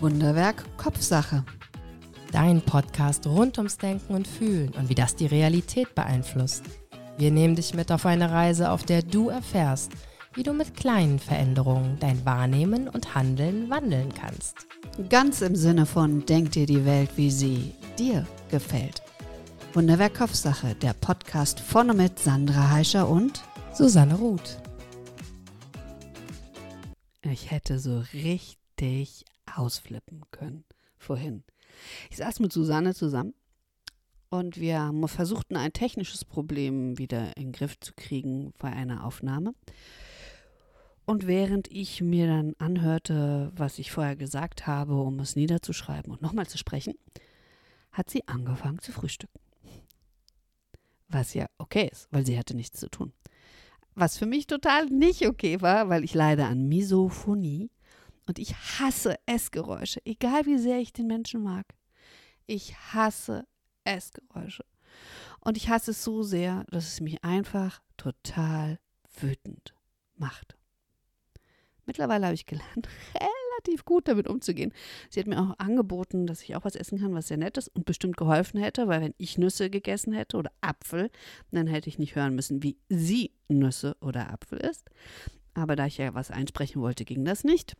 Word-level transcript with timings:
Wunderwerk 0.00 0.64
Kopfsache. 0.78 1.44
Dein 2.32 2.62
Podcast 2.62 3.26
rund 3.26 3.58
ums 3.58 3.76
Denken 3.76 4.14
und 4.14 4.26
Fühlen 4.26 4.70
und 4.70 4.88
wie 4.88 4.94
das 4.94 5.14
die 5.14 5.26
Realität 5.26 5.94
beeinflusst. 5.94 6.64
Wir 7.18 7.30
nehmen 7.30 7.54
dich 7.54 7.74
mit 7.74 7.92
auf 7.92 8.06
eine 8.06 8.30
Reise, 8.30 8.70
auf 8.70 8.82
der 8.82 9.02
du 9.02 9.28
erfährst, 9.28 9.92
wie 10.32 10.42
du 10.42 10.54
mit 10.54 10.74
kleinen 10.74 11.18
Veränderungen 11.18 11.98
dein 12.00 12.24
Wahrnehmen 12.24 12.88
und 12.88 13.14
Handeln 13.14 13.68
wandeln 13.68 14.14
kannst. 14.14 14.66
Ganz 15.10 15.42
im 15.42 15.54
Sinne 15.54 15.84
von 15.84 16.24
Denk 16.24 16.52
dir 16.52 16.64
die 16.64 16.86
Welt, 16.86 17.10
wie 17.16 17.30
sie 17.30 17.74
dir 17.98 18.26
gefällt. 18.50 19.02
Wunderwerk 19.74 20.14
Kopfsache, 20.14 20.76
der 20.76 20.94
Podcast 20.94 21.60
vorne 21.60 21.92
mit 21.92 22.18
Sandra 22.18 22.70
Heischer 22.70 23.06
und 23.06 23.42
Susanne 23.74 24.14
Ruth. 24.14 24.62
Ich 27.22 27.50
hätte 27.50 27.78
so 27.78 28.02
richtig 28.14 29.26
ausflippen 29.58 30.22
können 30.30 30.64
vorhin. 30.98 31.44
Ich 32.10 32.18
saß 32.18 32.40
mit 32.40 32.52
Susanne 32.52 32.94
zusammen 32.94 33.34
und 34.28 34.60
wir 34.60 34.92
versuchten 35.06 35.56
ein 35.56 35.72
technisches 35.72 36.24
Problem 36.24 36.98
wieder 36.98 37.36
in 37.36 37.46
den 37.46 37.52
Griff 37.52 37.78
zu 37.80 37.92
kriegen 37.94 38.52
bei 38.58 38.72
einer 38.72 39.04
Aufnahme. 39.04 39.54
Und 41.04 41.26
während 41.26 41.66
ich 41.72 42.00
mir 42.00 42.28
dann 42.28 42.54
anhörte, 42.58 43.50
was 43.56 43.80
ich 43.80 43.90
vorher 43.90 44.14
gesagt 44.14 44.68
habe, 44.68 44.94
um 44.94 45.18
es 45.18 45.34
niederzuschreiben 45.34 46.12
und 46.12 46.22
nochmal 46.22 46.46
zu 46.46 46.56
sprechen, 46.56 46.94
hat 47.90 48.10
sie 48.10 48.28
angefangen 48.28 48.78
zu 48.78 48.92
frühstücken. 48.92 49.40
Was 51.08 51.34
ja 51.34 51.46
okay 51.58 51.88
ist, 51.90 52.06
weil 52.12 52.24
sie 52.24 52.38
hatte 52.38 52.54
nichts 52.54 52.78
zu 52.78 52.88
tun. 52.88 53.12
Was 53.96 54.16
für 54.16 54.26
mich 54.26 54.46
total 54.46 54.86
nicht 54.86 55.26
okay 55.26 55.60
war, 55.60 55.88
weil 55.88 56.04
ich 56.04 56.14
leide 56.14 56.44
an 56.44 56.68
Misophonie 56.68 57.70
und 58.30 58.38
ich 58.38 58.54
hasse 58.54 59.16
Essgeräusche, 59.26 60.00
egal 60.04 60.46
wie 60.46 60.56
sehr 60.56 60.78
ich 60.78 60.92
den 60.92 61.08
Menschen 61.08 61.42
mag. 61.42 61.66
Ich 62.46 62.76
hasse 62.76 63.44
Essgeräusche. 63.82 64.64
Und 65.40 65.56
ich 65.56 65.68
hasse 65.68 65.90
es 65.90 66.04
so 66.04 66.22
sehr, 66.22 66.64
dass 66.70 66.86
es 66.86 67.00
mich 67.00 67.24
einfach 67.24 67.82
total 67.96 68.78
wütend 69.18 69.74
macht. 70.14 70.56
Mittlerweile 71.86 72.26
habe 72.26 72.36
ich 72.36 72.46
gelernt, 72.46 72.86
relativ 73.56 73.84
gut 73.84 74.06
damit 74.06 74.28
umzugehen. 74.28 74.72
Sie 75.08 75.18
hat 75.18 75.26
mir 75.26 75.40
auch 75.40 75.58
angeboten, 75.58 76.28
dass 76.28 76.42
ich 76.42 76.54
auch 76.54 76.64
was 76.64 76.76
essen 76.76 77.00
kann, 77.00 77.12
was 77.14 77.26
sehr 77.26 77.36
nett 77.36 77.58
ist 77.58 77.66
und 77.74 77.84
bestimmt 77.84 78.16
geholfen 78.16 78.60
hätte, 78.60 78.86
weil 78.86 79.00
wenn 79.00 79.14
ich 79.18 79.38
Nüsse 79.38 79.70
gegessen 79.70 80.12
hätte 80.12 80.36
oder 80.36 80.52
Apfel, 80.60 81.10
dann 81.50 81.66
hätte 81.66 81.88
ich 81.88 81.98
nicht 81.98 82.14
hören 82.14 82.36
müssen, 82.36 82.62
wie 82.62 82.78
sie 82.88 83.32
Nüsse 83.48 83.96
oder 84.00 84.30
Apfel 84.30 84.60
isst. 84.60 84.88
Aber 85.52 85.74
da 85.74 85.86
ich 85.86 85.98
ja 85.98 86.14
was 86.14 86.30
einsprechen 86.30 86.80
wollte, 86.80 87.04
ging 87.04 87.24
das 87.24 87.42
nicht. 87.42 87.74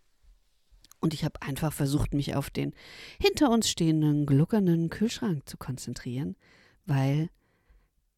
Und 1.00 1.14
ich 1.14 1.24
habe 1.24 1.40
einfach 1.40 1.72
versucht, 1.72 2.12
mich 2.12 2.34
auf 2.34 2.50
den 2.50 2.74
hinter 3.20 3.50
uns 3.50 3.70
stehenden, 3.70 4.26
gluckernden 4.26 4.90
Kühlschrank 4.90 5.48
zu 5.48 5.56
konzentrieren, 5.56 6.36
weil 6.86 7.30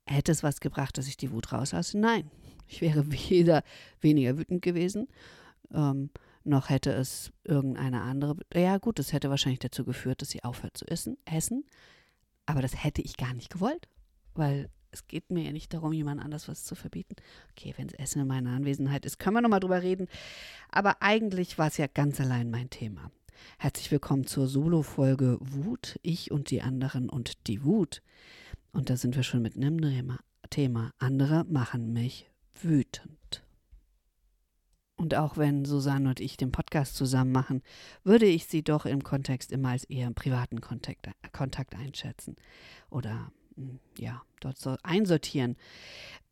hätte 0.07 0.33
es 0.33 0.43
was 0.43 0.61
gebracht, 0.61 0.99
dass 0.99 1.07
ich 1.07 1.17
die 1.17 1.31
Wut 1.31 1.53
rauslasse? 1.53 1.99
Nein. 1.99 2.31
Ich 2.67 2.81
wäre 2.81 3.11
weder 3.13 3.63
weniger 4.01 4.37
wütend 4.39 4.63
gewesen, 4.63 5.09
ähm, 5.73 6.11
noch 6.45 6.71
hätte 6.71 6.91
es 6.91 7.33
irgendeine 7.45 8.03
andere. 8.03 8.37
Ja, 8.53 8.79
gut, 8.79 8.99
das 8.99 9.13
hätte 9.13 9.31
wahrscheinlich 9.31 9.61
dazu 9.61 9.85
geführt, 9.85 10.23
dass 10.23 10.31
sie 10.31 10.43
aufhört 10.43 10.77
zu 10.77 10.87
essen, 10.89 11.17
essen. 11.25 11.65
Aber 12.47 12.63
das 12.63 12.83
hätte 12.83 13.01
ich 13.01 13.17
gar 13.17 13.33
nicht 13.33 13.51
gewollt, 13.51 13.89
weil 14.35 14.69
es 14.93 15.07
geht 15.09 15.31
mir 15.31 15.43
ja 15.43 15.53
nicht 15.53 15.73
darum, 15.73 15.93
jemand 15.93 16.23
anders 16.23 16.49
was 16.49 16.65
zu 16.65 16.75
verbieten. 16.75 17.17
Okay, 17.51 17.75
wenn 17.77 17.89
es 17.89 17.95
Essen 17.95 18.21
in 18.21 18.29
meiner 18.29 18.51
Anwesenheit 18.51 19.05
ist, 19.07 19.19
können 19.19 19.37
wir 19.37 19.41
nochmal 19.41 19.61
drüber 19.61 19.83
reden. 19.83 20.07
Aber 20.71 21.01
eigentlich 21.01 21.59
war 21.59 21.69
es 21.69 21.79
ja 21.79 21.87
ganz 21.87 22.21
allein 22.21 22.51
mein 22.51 22.71
Thema. 22.71 23.11
Herzlich 23.59 23.91
willkommen 23.91 24.27
zur 24.27 24.47
Solo-Folge 24.47 25.39
Wut, 25.41 25.99
ich 26.03 26.31
und 26.31 26.51
die 26.51 26.61
anderen 26.63 27.09
und 27.09 27.47
die 27.49 27.65
Wut. 27.65 28.03
Und 28.71 28.91
da 28.91 28.97
sind 28.97 29.17
wir 29.17 29.23
schon 29.23 29.43
mit 29.43 29.57
einem 29.57 30.19
Thema. 30.51 30.93
Andere 30.99 31.45
machen 31.45 31.93
mich 31.93 32.31
wütend. 32.61 33.43
Und 34.97 35.15
auch 35.15 35.39
wenn 35.39 35.65
Susanne 35.65 36.11
und 36.11 36.21
ich 36.21 36.37
den 36.37 36.53
Podcast 36.53 36.97
zusammen 36.97 37.33
machen, 37.33 37.63
würde 38.05 38.27
ich 38.27 38.47
sie 38.47 38.63
doch 38.63 38.85
im 38.85 39.03
Kontext 39.03 39.51
immer 39.51 39.71
als 39.71 39.85
eher 39.85 40.07
im 40.07 40.15
privaten 40.15 40.61
Kontakt, 40.61 41.09
Kontakt 41.33 41.75
einschätzen. 41.75 42.37
Oder 42.91 43.33
ja, 43.99 44.23
dort 44.41 44.59
so 44.59 44.77
einsortieren, 44.83 45.57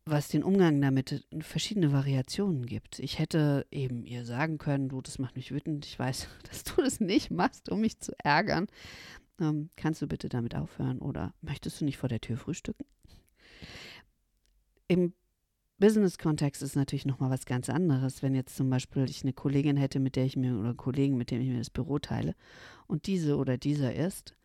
was 0.05 0.29
den 0.29 0.43
Umgang 0.43 0.81
damit 0.81 1.25
verschiedene 1.39 1.91
Variationen 1.91 2.65
gibt. 2.65 2.99
Ich 2.99 3.19
hätte 3.19 3.65
eben 3.71 4.05
ihr 4.05 4.25
sagen 4.25 4.57
können, 4.57 4.89
du, 4.89 5.01
das 5.01 5.19
macht 5.19 5.35
mich 5.35 5.51
wütend, 5.51 5.85
ich 5.85 5.97
weiß, 5.97 6.27
dass 6.49 6.63
du 6.63 6.81
das 6.81 6.99
nicht 6.99 7.31
machst, 7.31 7.69
um 7.69 7.81
mich 7.81 7.99
zu 7.99 8.13
ärgern. 8.23 8.67
Ähm, 9.39 9.69
kannst 9.75 10.01
du 10.01 10.07
bitte 10.07 10.29
damit 10.29 10.55
aufhören 10.55 10.99
oder 10.99 11.33
möchtest 11.41 11.81
du 11.81 11.85
nicht 11.85 11.97
vor 11.97 12.09
der 12.09 12.21
Tür 12.21 12.37
frühstücken? 12.37 12.85
Im 14.87 15.13
Business-Kontext 15.81 16.61
ist 16.61 16.75
natürlich 16.75 17.05
nochmal 17.05 17.31
was 17.31 17.45
ganz 17.45 17.69
anderes, 17.69 18.21
wenn 18.21 18.35
jetzt 18.35 18.55
zum 18.55 18.69
Beispiel 18.69 19.03
ich 19.09 19.23
eine 19.23 19.33
Kollegin 19.33 19.77
hätte, 19.77 19.99
mit 19.99 20.15
der 20.15 20.25
ich 20.25 20.37
mir 20.37 20.53
oder 20.53 20.69
einen 20.69 20.77
Kollegen, 20.77 21.17
mit 21.17 21.31
dem 21.31 21.41
ich 21.41 21.49
mir 21.49 21.57
das 21.57 21.71
Büro 21.71 21.97
teile 21.97 22.35
und 22.87 23.07
diese 23.07 23.35
oder 23.35 23.57
dieser 23.57 23.93
ist, 23.93 24.35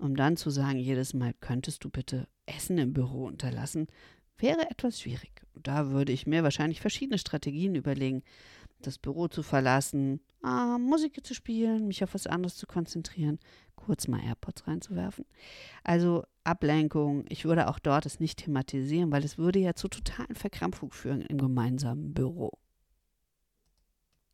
um 0.00 0.16
dann 0.16 0.36
zu 0.36 0.50
sagen, 0.50 0.78
jedes 0.78 1.14
Mal 1.14 1.34
könntest 1.40 1.84
du 1.84 1.90
bitte 1.90 2.28
Essen 2.46 2.78
im 2.78 2.92
Büro 2.92 3.26
unterlassen, 3.26 3.86
wäre 4.38 4.70
etwas 4.70 5.00
schwierig. 5.00 5.42
Da 5.54 5.90
würde 5.90 6.12
ich 6.12 6.26
mir 6.26 6.42
wahrscheinlich 6.42 6.80
verschiedene 6.80 7.18
Strategien 7.18 7.74
überlegen, 7.74 8.22
das 8.80 8.98
Büro 8.98 9.28
zu 9.28 9.42
verlassen, 9.42 10.20
ah, 10.42 10.78
Musik 10.78 11.24
zu 11.24 11.34
spielen, 11.34 11.86
mich 11.86 12.04
auf 12.04 12.14
was 12.14 12.26
anderes 12.26 12.56
zu 12.56 12.66
konzentrieren, 12.66 13.38
kurz 13.76 14.08
mal 14.08 14.20
AirPods 14.22 14.66
reinzuwerfen. 14.66 15.24
Also 15.82 16.24
Ablenkung, 16.42 17.24
ich 17.28 17.44
würde 17.44 17.68
auch 17.68 17.78
dort 17.78 18.06
es 18.06 18.20
nicht 18.20 18.44
thematisieren, 18.44 19.10
weil 19.10 19.24
es 19.24 19.38
würde 19.38 19.58
ja 19.58 19.74
zu 19.74 19.88
totalen 19.88 20.34
Verkrampfung 20.34 20.92
führen 20.92 21.22
im 21.22 21.38
gemeinsamen 21.38 22.12
Büro. 22.12 22.52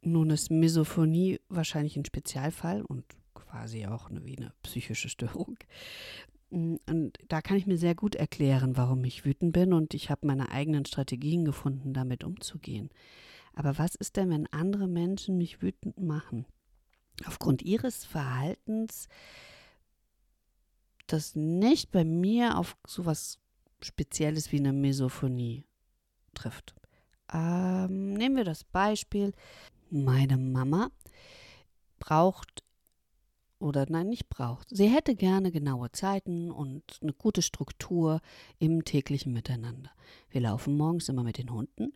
Nun 0.02 0.30
ist 0.30 0.50
Misophonie 0.50 1.40
wahrscheinlich 1.48 1.96
ein 1.96 2.04
Spezialfall 2.04 2.82
und 2.82 3.04
quasi 3.34 3.86
auch 3.86 4.10
eine, 4.10 4.24
wie 4.24 4.36
eine 4.36 4.52
psychische 4.62 5.08
Störung. 5.08 5.56
Mm, 6.50 6.76
und 6.86 7.18
da 7.28 7.40
kann 7.40 7.56
ich 7.56 7.66
mir 7.66 7.78
sehr 7.78 7.94
gut 7.94 8.14
erklären, 8.14 8.76
warum 8.76 9.04
ich 9.04 9.24
wütend 9.24 9.52
bin 9.52 9.72
und 9.72 9.94
ich 9.94 10.10
habe 10.10 10.26
meine 10.26 10.50
eigenen 10.50 10.84
Strategien 10.84 11.44
gefunden, 11.44 11.94
damit 11.94 12.24
umzugehen. 12.24 12.90
Aber 13.54 13.78
was 13.78 13.94
ist 13.94 14.16
denn, 14.16 14.30
wenn 14.30 14.46
andere 14.48 14.86
Menschen 14.86 15.36
mich 15.36 15.62
wütend 15.62 15.98
machen? 16.00 16.46
Aufgrund 17.26 17.62
ihres 17.62 18.04
Verhaltens, 18.04 19.08
das 21.06 21.34
nicht 21.34 21.90
bei 21.90 22.04
mir 22.04 22.56
auf 22.56 22.76
so 22.86 23.04
was 23.04 23.38
Spezielles 23.82 24.52
wie 24.52 24.58
eine 24.58 24.72
Misophonie 24.72 25.64
trifft. 26.34 26.74
Ähm, 27.32 28.14
nehmen 28.14 28.36
wir 28.36 28.44
das 28.44 28.64
Beispiel, 28.64 29.32
meine 29.90 30.36
Mama 30.36 30.90
braucht 31.98 32.62
oder 33.60 33.86
nein, 33.88 34.08
nicht 34.08 34.28
braucht. 34.28 34.68
Sie 34.70 34.88
hätte 34.88 35.14
gerne 35.14 35.52
genaue 35.52 35.92
Zeiten 35.92 36.50
und 36.50 36.82
eine 37.02 37.12
gute 37.12 37.42
Struktur 37.42 38.20
im 38.58 38.84
täglichen 38.84 39.32
Miteinander. 39.32 39.90
Wir 40.30 40.40
laufen 40.40 40.76
morgens 40.76 41.08
immer 41.08 41.22
mit 41.22 41.38
den 41.38 41.52
Hunden, 41.52 41.92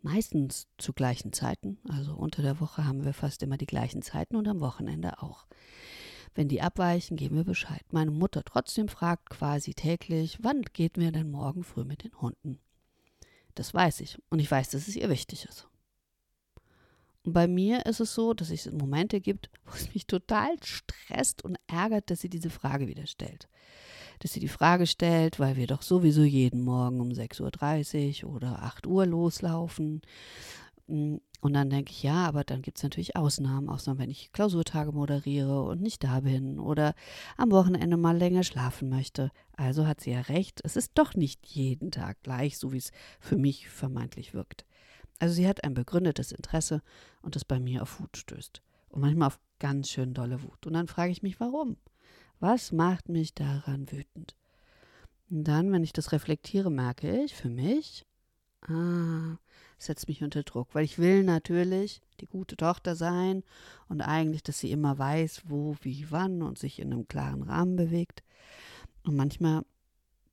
meistens 0.00 0.68
zu 0.78 0.92
gleichen 0.92 1.32
Zeiten. 1.32 1.78
Also 1.88 2.14
unter 2.14 2.42
der 2.42 2.60
Woche 2.60 2.86
haben 2.86 3.04
wir 3.04 3.12
fast 3.12 3.42
immer 3.42 3.56
die 3.56 3.66
gleichen 3.66 4.02
Zeiten 4.02 4.36
und 4.36 4.48
am 4.48 4.60
Wochenende 4.60 5.22
auch. 5.22 5.46
Wenn 6.34 6.48
die 6.48 6.62
abweichen, 6.62 7.16
geben 7.16 7.36
wir 7.36 7.44
Bescheid. 7.44 7.84
Meine 7.90 8.10
Mutter 8.10 8.42
trotzdem 8.44 8.88
fragt 8.88 9.28
quasi 9.28 9.74
täglich, 9.74 10.38
wann 10.40 10.62
geht 10.72 10.96
mir 10.96 11.12
denn 11.12 11.30
morgen 11.30 11.62
früh 11.62 11.84
mit 11.84 12.04
den 12.04 12.18
Hunden? 12.20 12.58
Das 13.54 13.74
weiß 13.74 14.00
ich 14.00 14.18
und 14.30 14.38
ich 14.38 14.50
weiß, 14.50 14.70
dass 14.70 14.88
es 14.88 14.96
ihr 14.96 15.10
wichtig 15.10 15.44
ist. 15.44 15.68
Bei 17.24 17.46
mir 17.46 17.86
ist 17.86 18.00
es 18.00 18.14
so, 18.14 18.34
dass 18.34 18.50
es 18.50 18.70
Momente 18.72 19.20
gibt, 19.20 19.48
wo 19.64 19.72
es 19.74 19.94
mich 19.94 20.06
total 20.06 20.56
stresst 20.62 21.44
und 21.44 21.56
ärgert, 21.68 22.10
dass 22.10 22.20
sie 22.20 22.28
diese 22.28 22.50
Frage 22.50 22.88
wieder 22.88 23.06
stellt. 23.06 23.48
Dass 24.18 24.32
sie 24.32 24.40
die 24.40 24.48
Frage 24.48 24.86
stellt, 24.86 25.38
weil 25.38 25.56
wir 25.56 25.68
doch 25.68 25.82
sowieso 25.82 26.22
jeden 26.24 26.62
Morgen 26.62 27.00
um 27.00 27.10
6.30 27.10 28.24
Uhr 28.24 28.34
oder 28.34 28.62
8 28.62 28.86
Uhr 28.86 29.06
loslaufen. 29.06 30.02
Mm, 30.88 31.16
und 31.40 31.54
dann 31.54 31.70
denke 31.70 31.90
ich, 31.90 32.02
ja, 32.02 32.26
aber 32.26 32.44
dann 32.44 32.62
gibt 32.62 32.78
es 32.78 32.84
natürlich 32.84 33.16
Ausnahmen, 33.16 33.68
Ausnahmen, 33.68 33.98
wenn 33.98 34.10
ich 34.10 34.32
Klausurtage 34.32 34.92
moderiere 34.92 35.62
und 35.62 35.80
nicht 35.80 36.04
da 36.04 36.20
bin 36.20 36.60
oder 36.60 36.94
am 37.36 37.50
Wochenende 37.50 37.96
mal 37.96 38.16
länger 38.16 38.44
schlafen 38.44 38.88
möchte. 38.88 39.30
Also 39.56 39.86
hat 39.86 40.00
sie 40.00 40.12
ja 40.12 40.20
recht, 40.22 40.60
es 40.64 40.76
ist 40.76 40.92
doch 40.94 41.14
nicht 41.14 41.46
jeden 41.46 41.90
Tag 41.90 42.22
gleich, 42.22 42.58
so 42.58 42.72
wie 42.72 42.78
es 42.78 42.92
für 43.18 43.36
mich 43.36 43.68
vermeintlich 43.68 44.34
wirkt. 44.34 44.64
Also 45.22 45.36
sie 45.36 45.46
hat 45.46 45.62
ein 45.62 45.72
begründetes 45.72 46.32
Interesse 46.32 46.82
und 47.22 47.36
das 47.36 47.44
bei 47.44 47.60
mir 47.60 47.82
auf 47.82 48.00
Wut 48.00 48.16
stößt. 48.16 48.60
Und 48.88 49.02
manchmal 49.02 49.28
auf 49.28 49.38
ganz 49.60 49.88
schön 49.88 50.14
dolle 50.14 50.42
Wut. 50.42 50.66
Und 50.66 50.72
dann 50.72 50.88
frage 50.88 51.12
ich 51.12 51.22
mich, 51.22 51.38
warum? 51.38 51.76
Was 52.40 52.72
macht 52.72 53.08
mich 53.08 53.32
daran 53.32 53.88
wütend? 53.92 54.34
Und 55.30 55.44
dann, 55.44 55.70
wenn 55.70 55.84
ich 55.84 55.92
das 55.92 56.10
reflektiere, 56.10 56.72
merke 56.72 57.22
ich 57.22 57.36
für 57.36 57.50
mich, 57.50 58.04
ah, 58.62 59.38
setzt 59.78 60.08
mich 60.08 60.24
unter 60.24 60.42
Druck, 60.42 60.74
weil 60.74 60.84
ich 60.84 60.98
will 60.98 61.22
natürlich 61.22 62.02
die 62.18 62.26
gute 62.26 62.56
Tochter 62.56 62.96
sein 62.96 63.44
und 63.88 64.00
eigentlich, 64.00 64.42
dass 64.42 64.58
sie 64.58 64.72
immer 64.72 64.98
weiß, 64.98 65.42
wo, 65.44 65.76
wie, 65.82 66.10
wann 66.10 66.42
und 66.42 66.58
sich 66.58 66.80
in 66.80 66.92
einem 66.92 67.06
klaren 67.06 67.44
Rahmen 67.44 67.76
bewegt. 67.76 68.24
Und 69.04 69.14
manchmal 69.14 69.62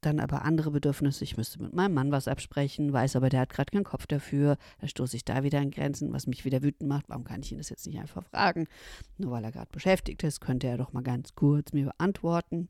dann 0.02 0.20
aber 0.20 0.44
andere 0.46 0.72
Bedürfnisse. 0.72 1.24
Ich 1.24 1.38
müsste 1.38 1.62
mit 1.62 1.74
meinem 1.74 1.94
Mann 1.94 2.12
was 2.12 2.28
absprechen, 2.28 2.94
weiß 2.94 3.16
aber, 3.16 3.30
der 3.30 3.42
hat 3.42 3.50
gerade 3.50 3.72
keinen 3.72 3.84
Kopf 3.84 4.08
dafür. 4.08 4.58
Da 4.80 4.88
stoße 4.88 5.16
ich 5.16 5.26
da 5.26 5.44
wieder 5.44 5.60
an 5.60 5.72
Grenzen, 5.72 6.14
was 6.14 6.28
mich 6.28 6.46
wieder 6.46 6.62
wütend 6.62 6.90
macht. 6.90 7.10
Warum 7.10 7.24
kann 7.24 7.42
ich 7.42 7.52
ihn 7.52 7.58
das 7.58 7.70
jetzt 7.70 7.86
nicht 7.88 8.00
einfach 8.00 8.24
fragen? 8.24 8.68
Nur 9.18 9.32
weil 9.32 9.44
er 9.44 9.52
gerade 9.52 9.72
beschäftigt 9.72 10.24
ist, 10.24 10.42
könnte 10.42 10.68
er 10.68 10.78
doch 10.78 10.94
mal 10.94 11.04
ganz 11.04 11.36
kurz 11.36 11.74
mir 11.74 11.86
beantworten. 11.86 12.70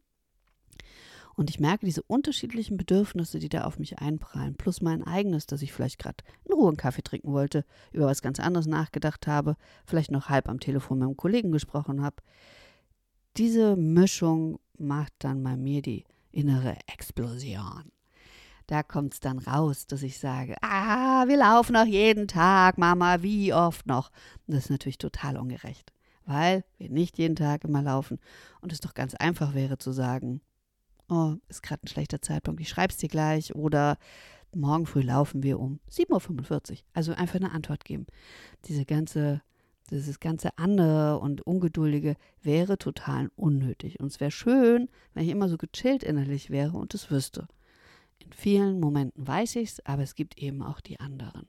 Und 1.36 1.50
ich 1.50 1.60
merke 1.62 1.86
diese 1.86 2.04
unterschiedlichen 2.04 2.76
Bedürfnisse, 2.76 3.40
die 3.40 3.48
da 3.48 3.64
auf 3.64 3.80
mich 3.80 4.00
einprallen, 4.00 4.56
plus 4.56 4.82
mein 4.82 5.04
eigenes, 5.04 5.46
dass 5.46 5.62
ich 5.62 5.72
vielleicht 5.72 5.98
gerade 5.98 6.18
in 6.44 6.54
Ruhe 6.54 6.68
einen 6.68 6.76
Kaffee 6.76 7.02
trinken 7.02 7.32
wollte, 7.32 7.64
über 7.94 8.08
was 8.08 8.22
ganz 8.22 8.42
anderes 8.42 8.66
nachgedacht 8.66 9.26
habe, 9.26 9.56
vielleicht 9.86 10.12
noch 10.12 10.28
halb 10.28 10.50
am 10.50 10.60
Telefon 10.60 11.00
mit 11.00 11.08
einem 11.08 11.16
Kollegen 11.16 11.54
gesprochen 11.54 12.02
habe. 12.02 12.18
Diese 13.38 13.78
Mischung 13.78 14.60
macht 14.78 15.14
dann 15.20 15.42
bei 15.42 15.56
mir 15.56 15.82
die 15.82 16.04
innere 16.32 16.78
Explosion. 16.88 17.92
Da 18.68 18.84
kommt 18.84 19.14
es 19.16 19.20
dann 19.20 19.40
raus, 19.40 19.88
dass 19.88 20.04
ich 20.04 20.20
sage, 20.20 20.56
ah, 20.62 21.28
wir 21.28 21.38
laufen 21.38 21.74
noch 21.74 21.88
jeden 21.88 22.28
Tag, 22.28 22.78
Mama, 22.78 23.24
wie 23.24 23.52
oft 23.54 23.88
noch? 23.88 24.12
Und 24.46 24.54
das 24.54 24.66
ist 24.66 24.70
natürlich 24.70 25.00
total 25.00 25.38
ungerecht, 25.38 25.92
weil 26.26 26.64
wir 26.78 26.90
nicht 26.90 27.18
jeden 27.18 27.36
Tag 27.36 27.64
immer 27.64 27.82
laufen 27.82 28.20
und 28.62 28.72
es 28.72 28.80
doch 28.80 28.94
ganz 28.94 29.16
einfach 29.16 29.56
wäre 29.56 29.80
zu 29.80 29.92
sagen, 29.92 30.42
oh, 31.10 31.36
ist 31.48 31.64
gerade 31.64 31.84
ein 31.84 31.88
schlechter 31.88 32.22
Zeitpunkt, 32.22 32.62
ich 32.62 32.70
schreibe 32.70 32.92
es 32.92 32.98
dir 32.98 33.10
gleich 33.10 33.56
oder 33.56 33.98
morgen 34.56 34.86
früh 34.86 35.02
laufen 35.02 35.44
wir 35.44 35.60
um 35.60 35.80
7.45 35.92 36.72
Uhr. 36.72 36.78
Also 36.94 37.14
einfach 37.14 37.36
eine 37.36 37.52
Antwort 37.52 37.86
geben. 37.86 38.06
Diese 38.66 38.86
ganze 38.86 39.42
dieses 39.92 40.20
ganze 40.20 40.58
andere 40.58 41.20
und 41.20 41.42
ungeduldige 41.42 42.16
wäre 42.42 42.78
total 42.78 43.30
unnötig. 43.36 44.00
Und 44.00 44.08
es 44.08 44.20
wäre 44.20 44.32
schön, 44.32 44.90
wenn 45.14 45.24
ich 45.24 45.30
immer 45.30 45.50
so 45.50 45.58
gechillt 45.58 46.04
innerlich 46.04 46.50
wäre 46.50 46.78
und 46.78 46.94
es 46.94 47.12
wüsste. 47.12 47.48
In 48.20 48.32
vielen 48.34 48.80
Momenten 48.80 49.28
weiß 49.28 49.56
ich 49.58 49.70
es, 49.70 49.86
aber 49.86 50.04
es 50.04 50.16
gibt 50.16 50.38
eben 50.38 50.62
auch 50.62 50.82
die 50.82 51.00
anderen. 51.00 51.48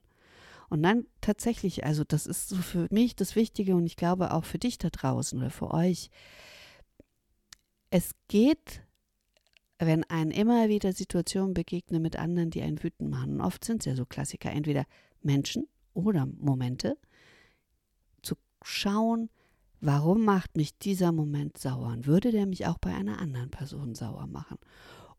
Und 0.69 0.83
dann 0.83 1.05
tatsächlich, 1.19 1.83
also 1.83 2.05
das 2.05 2.25
ist 2.25 2.47
so 2.47 2.55
für 2.55 2.87
mich 2.91 3.15
das 3.15 3.35
Wichtige 3.35 3.75
und 3.75 3.85
ich 3.85 3.97
glaube 3.97 4.33
auch 4.33 4.45
für 4.45 4.57
dich 4.57 4.77
da 4.77 4.89
draußen 4.89 5.37
oder 5.37 5.49
für 5.49 5.71
euch. 5.71 6.09
Es 7.89 8.11
geht, 8.29 8.81
wenn 9.79 10.05
einen 10.05 10.31
immer 10.31 10.69
wieder 10.69 10.93
Situationen 10.93 11.53
begegnen 11.53 12.01
mit 12.01 12.15
anderen, 12.15 12.51
die 12.51 12.61
einen 12.61 12.81
wütend 12.81 13.09
machen. 13.09 13.33
Und 13.33 13.41
oft 13.41 13.65
sind 13.65 13.81
es 13.81 13.85
ja 13.85 13.95
so 13.95 14.05
Klassiker, 14.05 14.49
entweder 14.51 14.85
Menschen 15.21 15.67
oder 15.93 16.25
Momente, 16.25 16.97
schauen, 18.63 19.29
warum 19.79 20.23
macht 20.23 20.55
mich 20.55 20.77
dieser 20.77 21.11
Moment 21.11 21.57
sauer 21.57 21.87
und 21.87 22.05
würde 22.05 22.31
der 22.31 22.45
mich 22.45 22.67
auch 22.67 22.77
bei 22.77 22.93
einer 22.93 23.19
anderen 23.19 23.49
Person 23.49 23.95
sauer 23.95 24.27
machen 24.27 24.57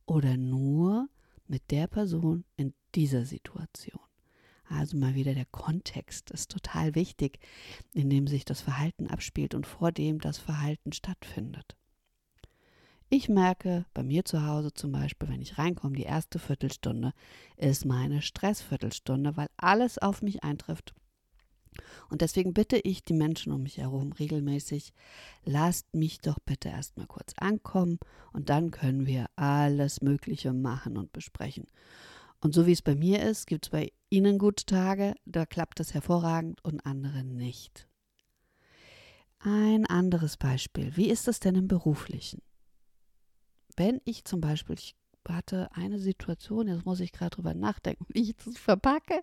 oder 0.06 0.36
nur 0.36 1.08
mit 1.48 1.70
der 1.70 1.86
Person 1.86 2.44
in 2.56 2.74
dieser 2.94 3.24
Situation. 3.24 4.00
Also 4.68 4.96
mal 4.96 5.14
wieder 5.14 5.34
der 5.34 5.44
Kontext 5.46 6.30
ist 6.30 6.50
total 6.50 6.94
wichtig, 6.94 7.38
in 7.92 8.08
dem 8.08 8.26
sich 8.26 8.44
das 8.44 8.60
Verhalten 8.60 9.06
abspielt 9.08 9.54
und 9.54 9.66
vor 9.66 9.92
dem 9.92 10.20
das 10.20 10.38
Verhalten 10.38 10.92
stattfindet. 10.92 11.76
Ich 13.10 13.28
merke 13.28 13.84
bei 13.92 14.02
mir 14.02 14.24
zu 14.24 14.46
Hause 14.46 14.72
zum 14.72 14.92
Beispiel, 14.92 15.28
wenn 15.28 15.42
ich 15.42 15.58
reinkomme, 15.58 15.96
die 15.96 16.04
erste 16.04 16.38
Viertelstunde 16.38 17.12
ist 17.58 17.84
meine 17.84 18.22
Stressviertelstunde, 18.22 19.36
weil 19.36 19.48
alles 19.58 19.98
auf 19.98 20.22
mich 20.22 20.42
eintrifft, 20.42 20.94
und 22.10 22.20
deswegen 22.20 22.54
bitte 22.54 22.78
ich 22.78 23.02
die 23.04 23.14
Menschen 23.14 23.52
um 23.52 23.62
mich 23.62 23.78
herum 23.78 24.12
regelmäßig, 24.12 24.92
lasst 25.44 25.94
mich 25.94 26.18
doch 26.18 26.38
bitte 26.44 26.68
erstmal 26.68 27.06
kurz 27.06 27.32
ankommen 27.36 27.98
und 28.32 28.48
dann 28.48 28.70
können 28.70 29.06
wir 29.06 29.26
alles 29.36 30.00
Mögliche 30.00 30.52
machen 30.52 30.96
und 30.96 31.12
besprechen. 31.12 31.66
Und 32.40 32.54
so 32.54 32.66
wie 32.66 32.72
es 32.72 32.82
bei 32.82 32.94
mir 32.94 33.22
ist, 33.22 33.46
gibt 33.46 33.66
es 33.66 33.70
bei 33.70 33.92
Ihnen 34.10 34.38
gute 34.38 34.66
Tage, 34.66 35.14
da 35.24 35.46
klappt 35.46 35.80
das 35.80 35.94
hervorragend 35.94 36.62
und 36.64 36.84
andere 36.84 37.24
nicht. 37.24 37.88
Ein 39.38 39.86
anderes 39.86 40.36
Beispiel. 40.36 40.96
Wie 40.96 41.08
ist 41.10 41.26
das 41.26 41.40
denn 41.40 41.54
im 41.54 41.68
beruflichen? 41.68 42.42
Wenn 43.76 44.00
ich 44.04 44.24
zum 44.24 44.40
Beispiel, 44.40 44.76
ich 44.76 44.94
hatte 45.28 45.68
eine 45.72 45.98
Situation, 45.98 46.68
jetzt 46.68 46.84
muss 46.84 47.00
ich 47.00 47.12
gerade 47.12 47.30
drüber 47.30 47.54
nachdenken, 47.54 48.06
wie 48.12 48.22
ich 48.22 48.36
das 48.36 48.58
verpacke. 48.58 49.20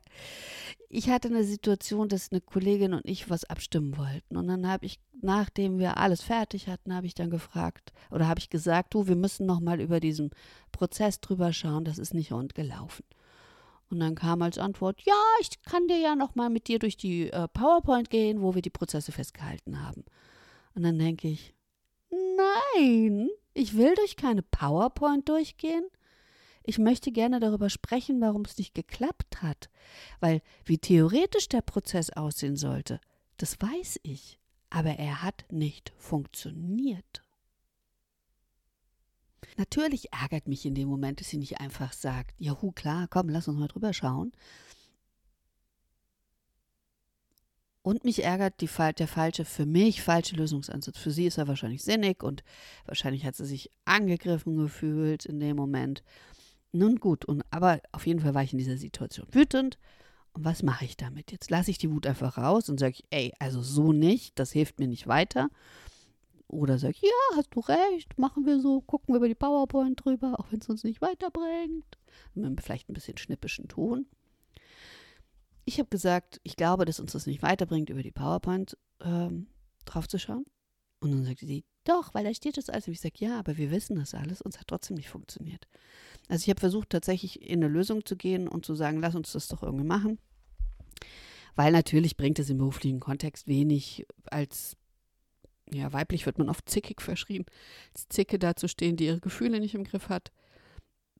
Ich 0.89 1.09
hatte 1.09 1.27
eine 1.27 1.43
Situation, 1.43 2.09
dass 2.09 2.31
eine 2.31 2.41
Kollegin 2.41 2.93
und 2.93 3.05
ich 3.05 3.29
was 3.29 3.43
abstimmen 3.45 3.97
wollten. 3.97 4.37
Und 4.37 4.47
dann 4.47 4.67
habe 4.67 4.85
ich, 4.85 4.99
nachdem 5.21 5.79
wir 5.79 5.97
alles 5.97 6.21
fertig 6.21 6.67
hatten, 6.67 6.93
habe 6.93 7.07
ich 7.07 7.13
dann 7.13 7.29
gefragt 7.29 7.93
oder 8.11 8.27
habe 8.27 8.39
ich 8.39 8.49
gesagt, 8.49 8.93
du, 8.93 9.07
wir 9.07 9.15
müssen 9.15 9.45
noch 9.45 9.59
mal 9.59 9.79
über 9.79 9.99
diesen 9.99 10.31
Prozess 10.71 11.19
drüber 11.21 11.53
schauen, 11.53 11.85
das 11.85 11.97
ist 11.97 12.13
nicht 12.13 12.31
rund 12.31 12.55
gelaufen. 12.55 13.03
Und 13.89 13.99
dann 13.99 14.15
kam 14.15 14.41
als 14.41 14.59
Antwort, 14.59 15.01
ja, 15.01 15.21
ich 15.41 15.61
kann 15.63 15.87
dir 15.87 15.97
ja 15.97 16.15
noch 16.15 16.35
mal 16.35 16.49
mit 16.49 16.67
dir 16.67 16.77
durch 16.77 16.95
die 16.95 17.31
äh, 17.31 17.47
PowerPoint 17.47 18.09
gehen, 18.09 18.41
wo 18.41 18.53
wir 18.53 18.61
die 18.61 18.69
Prozesse 18.69 19.11
festgehalten 19.11 19.83
haben. 19.83 20.03
Und 20.75 20.83
dann 20.83 20.99
denke 20.99 21.27
ich, 21.27 21.55
nein, 22.11 23.29
ich 23.59 23.75
will 23.75 23.93
durch 23.95 24.15
keine 24.15 24.41
PowerPoint 24.41 25.27
durchgehen. 25.27 25.83
Ich 26.63 26.79
möchte 26.79 27.11
gerne 27.11 27.41
darüber 27.41 27.69
sprechen, 27.69 28.21
warum 28.21 28.43
es 28.43 28.57
nicht 28.57 28.73
geklappt 28.73 29.41
hat. 29.41 29.69
Weil 30.21 30.41
wie 30.63 30.77
theoretisch 30.77 31.49
der 31.49 31.61
Prozess 31.61 32.09
aussehen 32.09 32.55
sollte, 32.55 33.01
das 33.37 33.59
weiß 33.59 33.99
ich. 34.03 34.39
Aber 34.69 34.91
er 34.91 35.23
hat 35.23 35.45
nicht 35.51 35.91
funktioniert. 35.97 37.23
Natürlich 39.57 40.13
ärgert 40.13 40.47
mich 40.47 40.65
in 40.65 40.75
dem 40.75 40.87
Moment, 40.87 41.19
dass 41.19 41.29
sie 41.29 41.37
nicht 41.37 41.59
einfach 41.59 41.91
sagt, 41.91 42.39
juhu, 42.39 42.71
klar, 42.71 43.07
komm, 43.09 43.27
lass 43.27 43.49
uns 43.49 43.59
mal 43.59 43.67
drüber 43.67 43.91
schauen, 43.93 44.31
Und 47.81 48.03
mich 48.03 48.23
ärgert 48.23 48.59
die, 48.59 48.69
der 48.97 49.07
falsche, 49.07 49.45
für 49.45 49.65
mich 49.65 50.01
falsche 50.01 50.35
Lösungsansatz. 50.35 50.97
Für 50.97 51.11
sie 51.11 51.25
ist 51.25 51.37
er 51.37 51.47
wahrscheinlich 51.47 51.83
sinnig 51.83 52.23
und 52.23 52.43
wahrscheinlich 52.85 53.25
hat 53.25 53.35
sie 53.35 53.45
sich 53.45 53.71
angegriffen 53.85 54.57
gefühlt 54.57 55.25
in 55.25 55.39
dem 55.39 55.55
Moment. 55.55 56.03
Nun 56.71 56.97
gut, 56.97 57.25
und, 57.25 57.43
aber 57.51 57.81
auf 57.91 58.05
jeden 58.05 58.19
Fall 58.19 58.33
war 58.33 58.43
ich 58.43 58.51
in 58.51 58.59
dieser 58.59 58.77
Situation 58.77 59.27
wütend. 59.31 59.79
Und 60.33 60.45
was 60.45 60.61
mache 60.61 60.85
ich 60.85 60.97
damit? 60.97 61.31
Jetzt 61.31 61.49
lasse 61.49 61.71
ich 61.71 61.77
die 61.77 61.89
Wut 61.89 62.05
einfach 62.05 62.37
raus 62.37 62.69
und 62.69 62.79
sage, 62.79 63.01
ey, 63.09 63.33
also 63.39 63.61
so 63.61 63.93
nicht, 63.93 64.37
das 64.37 64.51
hilft 64.51 64.79
mir 64.79 64.87
nicht 64.87 65.07
weiter. 65.07 65.49
Oder 66.47 66.79
sage 66.79 66.95
ich, 66.95 67.01
ja, 67.01 67.37
hast 67.37 67.55
du 67.55 67.59
recht, 67.59 68.17
machen 68.17 68.45
wir 68.45 68.59
so, 68.59 68.81
gucken 68.81 69.13
wir 69.13 69.17
über 69.17 69.27
die 69.27 69.35
PowerPoint 69.35 70.03
drüber, 70.03 70.39
auch 70.39 70.51
wenn 70.51 70.59
es 70.59 70.69
uns 70.69 70.83
nicht 70.83 71.01
weiterbringt. 71.01 71.97
Mit 72.33 72.61
vielleicht 72.61 72.89
ein 72.89 72.93
bisschen 72.93 73.17
schnippischen 73.17 73.67
Ton. 73.67 74.05
Ich 75.69 75.77
habe 75.77 75.89
gesagt, 75.89 76.41
ich 76.41 76.55
glaube, 76.55 76.83
dass 76.83 76.99
uns 76.99 77.11
das 77.11 77.27
nicht 77.27 77.43
weiterbringt, 77.43 77.91
über 77.91 78.01
die 78.01 78.09
PowerPoint 78.09 78.75
ähm, 79.01 79.45
draufzuschauen. 79.85 80.43
Und 80.99 81.11
dann 81.11 81.23
sagte 81.23 81.45
sie, 81.45 81.63
doch, 81.83 82.11
weil 82.15 82.23
da 82.23 82.33
steht 82.33 82.57
das 82.57 82.71
alles. 82.71 82.87
Und 82.87 82.93
ich 82.93 83.01
sage, 83.01 83.13
ja, 83.19 83.37
aber 83.37 83.55
wir 83.55 83.69
wissen 83.69 83.95
das 83.95 84.15
alles 84.15 84.41
und 84.41 84.55
es 84.55 84.59
hat 84.59 84.67
trotzdem 84.67 84.97
nicht 84.97 85.09
funktioniert. 85.09 85.67
Also 86.27 86.41
ich 86.41 86.49
habe 86.49 86.59
versucht, 86.59 86.89
tatsächlich 86.89 87.47
in 87.47 87.63
eine 87.63 87.71
Lösung 87.71 88.03
zu 88.03 88.15
gehen 88.15 88.47
und 88.47 88.65
zu 88.65 88.73
sagen, 88.73 88.99
lass 88.99 89.13
uns 89.13 89.31
das 89.31 89.47
doch 89.47 89.61
irgendwie 89.61 89.85
machen. 89.85 90.17
Weil 91.53 91.71
natürlich 91.71 92.17
bringt 92.17 92.39
es 92.39 92.49
im 92.49 92.57
beruflichen 92.57 92.99
Kontext 92.99 93.47
wenig, 93.47 94.07
als 94.25 94.75
ja, 95.71 95.93
weiblich 95.93 96.25
wird 96.25 96.39
man 96.39 96.49
oft 96.49 96.67
zickig 96.67 96.99
verschrien, 96.99 97.45
als 97.93 98.09
Zicke 98.09 98.39
dazustehen, 98.39 98.97
die 98.97 99.05
ihre 99.05 99.19
Gefühle 99.19 99.59
nicht 99.59 99.75
im 99.75 99.83
Griff 99.83 100.09
hat. 100.09 100.31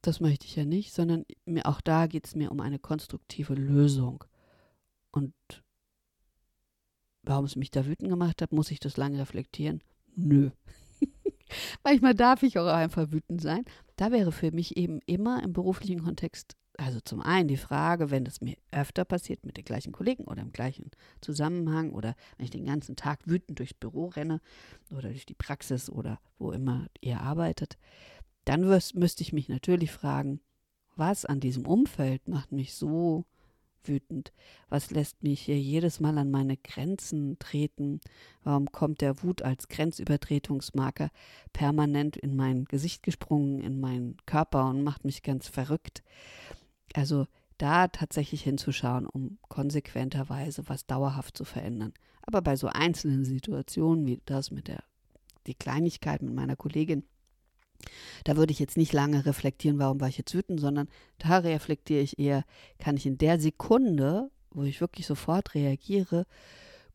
Das 0.01 0.19
möchte 0.21 0.47
ich 0.47 0.55
ja 0.55 0.65
nicht, 0.65 0.91
sondern 0.91 1.23
mir, 1.45 1.67
auch 1.67 1.81
da 1.81 2.07
geht 2.07 2.25
es 2.25 2.33
mir 2.33 2.51
um 2.51 2.61
eine 2.61 2.79
konstruktive 2.79 3.53
Lösung. 3.53 4.23
Und 5.11 5.33
warum 7.23 7.45
es 7.45 7.55
mich 7.55 7.71
da 7.71 7.85
wütend 7.85 8.09
gemacht 8.09 8.41
hat, 8.41 8.51
muss 8.51 8.71
ich 8.71 8.79
das 8.79 8.97
lange 8.97 9.19
reflektieren? 9.19 9.81
Nö. 10.15 10.51
Manchmal 11.83 12.13
darf 12.15 12.43
ich 12.43 12.57
auch 12.59 12.67
einfach 12.67 13.11
wütend 13.11 13.41
sein. 13.41 13.65
Da 13.95 14.11
wäre 14.11 14.31
für 14.31 14.51
mich 14.51 14.77
eben 14.77 14.99
immer 15.05 15.43
im 15.43 15.53
beruflichen 15.53 16.03
Kontext, 16.03 16.55
also 16.77 16.99
zum 17.01 17.21
einen 17.21 17.47
die 17.47 17.57
Frage, 17.57 18.11
wenn 18.11 18.23
das 18.23 18.41
mir 18.41 18.55
öfter 18.71 19.03
passiert 19.03 19.45
mit 19.45 19.57
den 19.57 19.65
gleichen 19.65 19.91
Kollegen 19.91 20.25
oder 20.25 20.41
im 20.41 20.51
gleichen 20.51 20.91
Zusammenhang 21.21 21.91
oder 21.91 22.15
wenn 22.37 22.45
ich 22.45 22.51
den 22.51 22.65
ganzen 22.65 22.95
Tag 22.95 23.19
wütend 23.25 23.59
durchs 23.59 23.73
Büro 23.73 24.07
renne 24.07 24.41
oder 24.91 25.09
durch 25.09 25.25
die 25.25 25.33
Praxis 25.33 25.89
oder 25.89 26.19
wo 26.37 26.51
immer 26.51 26.87
ihr 27.01 27.19
arbeitet, 27.19 27.77
dann 28.45 28.61
müsste 28.61 29.21
ich 29.21 29.33
mich 29.33 29.49
natürlich 29.49 29.91
fragen, 29.91 30.39
was 30.95 31.25
an 31.25 31.39
diesem 31.39 31.65
Umfeld 31.65 32.27
macht 32.27 32.51
mich 32.51 32.73
so 32.73 33.25
wütend? 33.83 34.31
Was 34.69 34.91
lässt 34.91 35.23
mich 35.23 35.41
hier 35.41 35.59
jedes 35.59 35.99
Mal 35.99 36.17
an 36.17 36.31
meine 36.31 36.57
Grenzen 36.57 37.37
treten? 37.39 38.01
Warum 38.43 38.71
kommt 38.71 39.01
der 39.01 39.23
Wut 39.23 39.41
als 39.41 39.67
Grenzübertretungsmarker 39.67 41.09
permanent 41.53 42.17
in 42.17 42.35
mein 42.35 42.65
Gesicht 42.65 43.03
gesprungen, 43.03 43.59
in 43.59 43.79
meinen 43.79 44.17
Körper 44.25 44.69
und 44.69 44.83
macht 44.83 45.05
mich 45.05 45.23
ganz 45.23 45.47
verrückt? 45.47 46.03
Also 46.93 47.27
da 47.57 47.87
tatsächlich 47.87 48.43
hinzuschauen, 48.43 49.05
um 49.05 49.37
konsequenterweise 49.49 50.67
was 50.67 50.85
dauerhaft 50.85 51.37
zu 51.37 51.43
verändern. 51.43 51.93
Aber 52.21 52.41
bei 52.41 52.55
so 52.55 52.67
einzelnen 52.67 53.25
Situationen 53.25 54.05
wie 54.05 54.21
das 54.25 54.51
mit 54.51 54.67
der 54.67 54.83
die 55.47 55.55
Kleinigkeit 55.55 56.21
mit 56.21 56.33
meiner 56.33 56.55
Kollegin, 56.55 57.03
da 58.23 58.37
würde 58.37 58.51
ich 58.51 58.59
jetzt 58.59 58.77
nicht 58.77 58.93
lange 58.93 59.25
reflektieren, 59.25 59.79
warum 59.79 59.99
war 60.01 60.07
ich 60.07 60.17
jetzt 60.17 60.33
wütend, 60.33 60.59
sondern 60.59 60.87
da 61.17 61.37
reflektiere 61.37 62.01
ich 62.01 62.19
eher, 62.19 62.43
kann 62.77 62.97
ich 62.97 63.05
in 63.05 63.17
der 63.17 63.39
Sekunde, 63.39 64.29
wo 64.51 64.63
ich 64.63 64.81
wirklich 64.81 65.05
sofort 65.05 65.55
reagiere, 65.55 66.25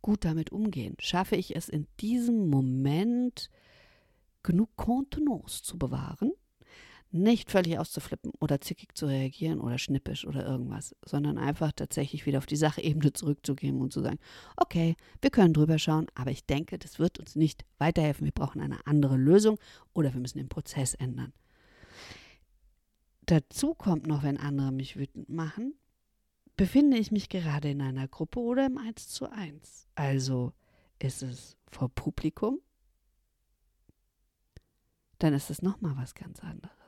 gut 0.02 0.24
damit 0.24 0.52
umgehen? 0.52 0.96
Schaffe 0.98 1.36
ich 1.36 1.56
es 1.56 1.68
in 1.68 1.86
diesem 2.00 2.48
Moment, 2.48 3.50
genug 4.42 4.76
Kontenance 4.76 5.62
zu 5.62 5.78
bewahren, 5.78 6.32
nicht 7.14 7.50
völlig 7.50 7.78
auszuflippen 7.78 8.32
oder 8.40 8.60
zickig 8.60 8.96
zu 8.96 9.06
reagieren 9.06 9.60
oder 9.60 9.78
schnippisch 9.78 10.26
oder 10.26 10.44
irgendwas, 10.44 10.96
sondern 11.04 11.38
einfach 11.38 11.70
tatsächlich 11.70 12.26
wieder 12.26 12.38
auf 12.38 12.46
die 12.46 12.56
Sachebene 12.56 13.12
zurückzugehen 13.12 13.80
und 13.80 13.92
zu 13.92 14.02
sagen, 14.02 14.18
okay, 14.56 14.96
wir 15.22 15.30
können 15.30 15.54
drüber 15.54 15.78
schauen, 15.78 16.06
aber 16.14 16.32
ich 16.32 16.44
denke, 16.44 16.76
das 16.76 16.98
wird 16.98 17.20
uns 17.20 17.36
nicht 17.36 17.64
weiterhelfen. 17.78 18.24
Wir 18.24 18.32
brauchen 18.32 18.60
eine 18.60 18.84
andere 18.86 19.16
Lösung 19.16 19.58
oder 19.92 20.12
wir 20.12 20.20
müssen 20.20 20.38
den 20.38 20.48
Prozess 20.48 20.94
ändern. 20.94 21.32
Dazu 23.26 23.74
kommt 23.74 24.06
noch, 24.06 24.24
wenn 24.24 24.36
andere 24.36 24.72
mich 24.72 24.96
wütend 24.96 25.28
machen, 25.28 25.74
befinde 26.56 26.98
ich 26.98 27.12
mich 27.12 27.28
gerade 27.28 27.70
in 27.70 27.80
einer 27.80 28.08
Gruppe 28.08 28.40
oder 28.40 28.66
im 28.66 28.76
1 28.76 29.08
zu 29.08 29.30
1. 29.30 29.86
Also 29.94 30.52
ist 30.98 31.22
es 31.22 31.56
vor 31.70 31.88
Publikum, 31.88 32.58
dann 35.20 35.32
ist 35.32 35.50
es 35.50 35.62
nochmal 35.62 35.96
was 35.96 36.14
ganz 36.14 36.40
anderes. 36.42 36.83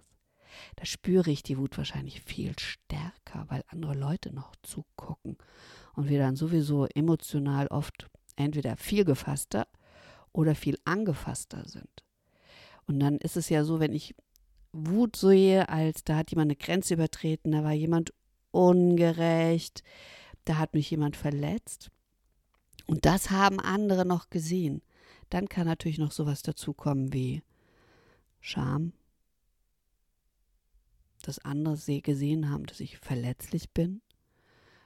Da 0.76 0.84
spüre 0.84 1.30
ich 1.30 1.42
die 1.42 1.58
Wut 1.58 1.76
wahrscheinlich 1.78 2.20
viel 2.22 2.52
stärker, 2.58 3.46
weil 3.48 3.64
andere 3.68 3.94
Leute 3.94 4.34
noch 4.34 4.54
zugucken 4.62 5.36
und 5.94 6.08
wir 6.08 6.18
dann 6.18 6.36
sowieso 6.36 6.86
emotional 6.86 7.66
oft 7.68 8.08
entweder 8.36 8.76
viel 8.76 9.04
gefasster 9.04 9.66
oder 10.32 10.54
viel 10.54 10.78
angefasster 10.84 11.66
sind. 11.68 12.04
Und 12.86 13.00
dann 13.00 13.16
ist 13.16 13.36
es 13.36 13.48
ja 13.48 13.64
so, 13.64 13.80
wenn 13.80 13.92
ich 13.92 14.14
Wut 14.72 15.16
sehe, 15.16 15.68
als 15.68 16.04
da 16.04 16.16
hat 16.16 16.30
jemand 16.30 16.50
eine 16.50 16.56
Grenze 16.56 16.94
übertreten, 16.94 17.52
da 17.52 17.64
war 17.64 17.72
jemand 17.72 18.12
ungerecht, 18.50 19.82
da 20.44 20.58
hat 20.58 20.74
mich 20.74 20.90
jemand 20.90 21.16
verletzt. 21.16 21.90
Und 22.86 23.04
das 23.04 23.30
haben 23.30 23.58
andere 23.58 24.04
noch 24.04 24.30
gesehen. 24.30 24.82
Dann 25.30 25.48
kann 25.48 25.66
natürlich 25.66 25.98
noch 25.98 26.12
sowas 26.12 26.42
dazukommen 26.42 27.12
wie 27.12 27.42
Scham, 28.40 28.92
dass 31.26 31.38
andere 31.40 31.76
gesehen 32.00 32.50
haben, 32.50 32.66
dass 32.66 32.80
ich 32.80 32.98
verletzlich 32.98 33.70
bin. 33.70 34.00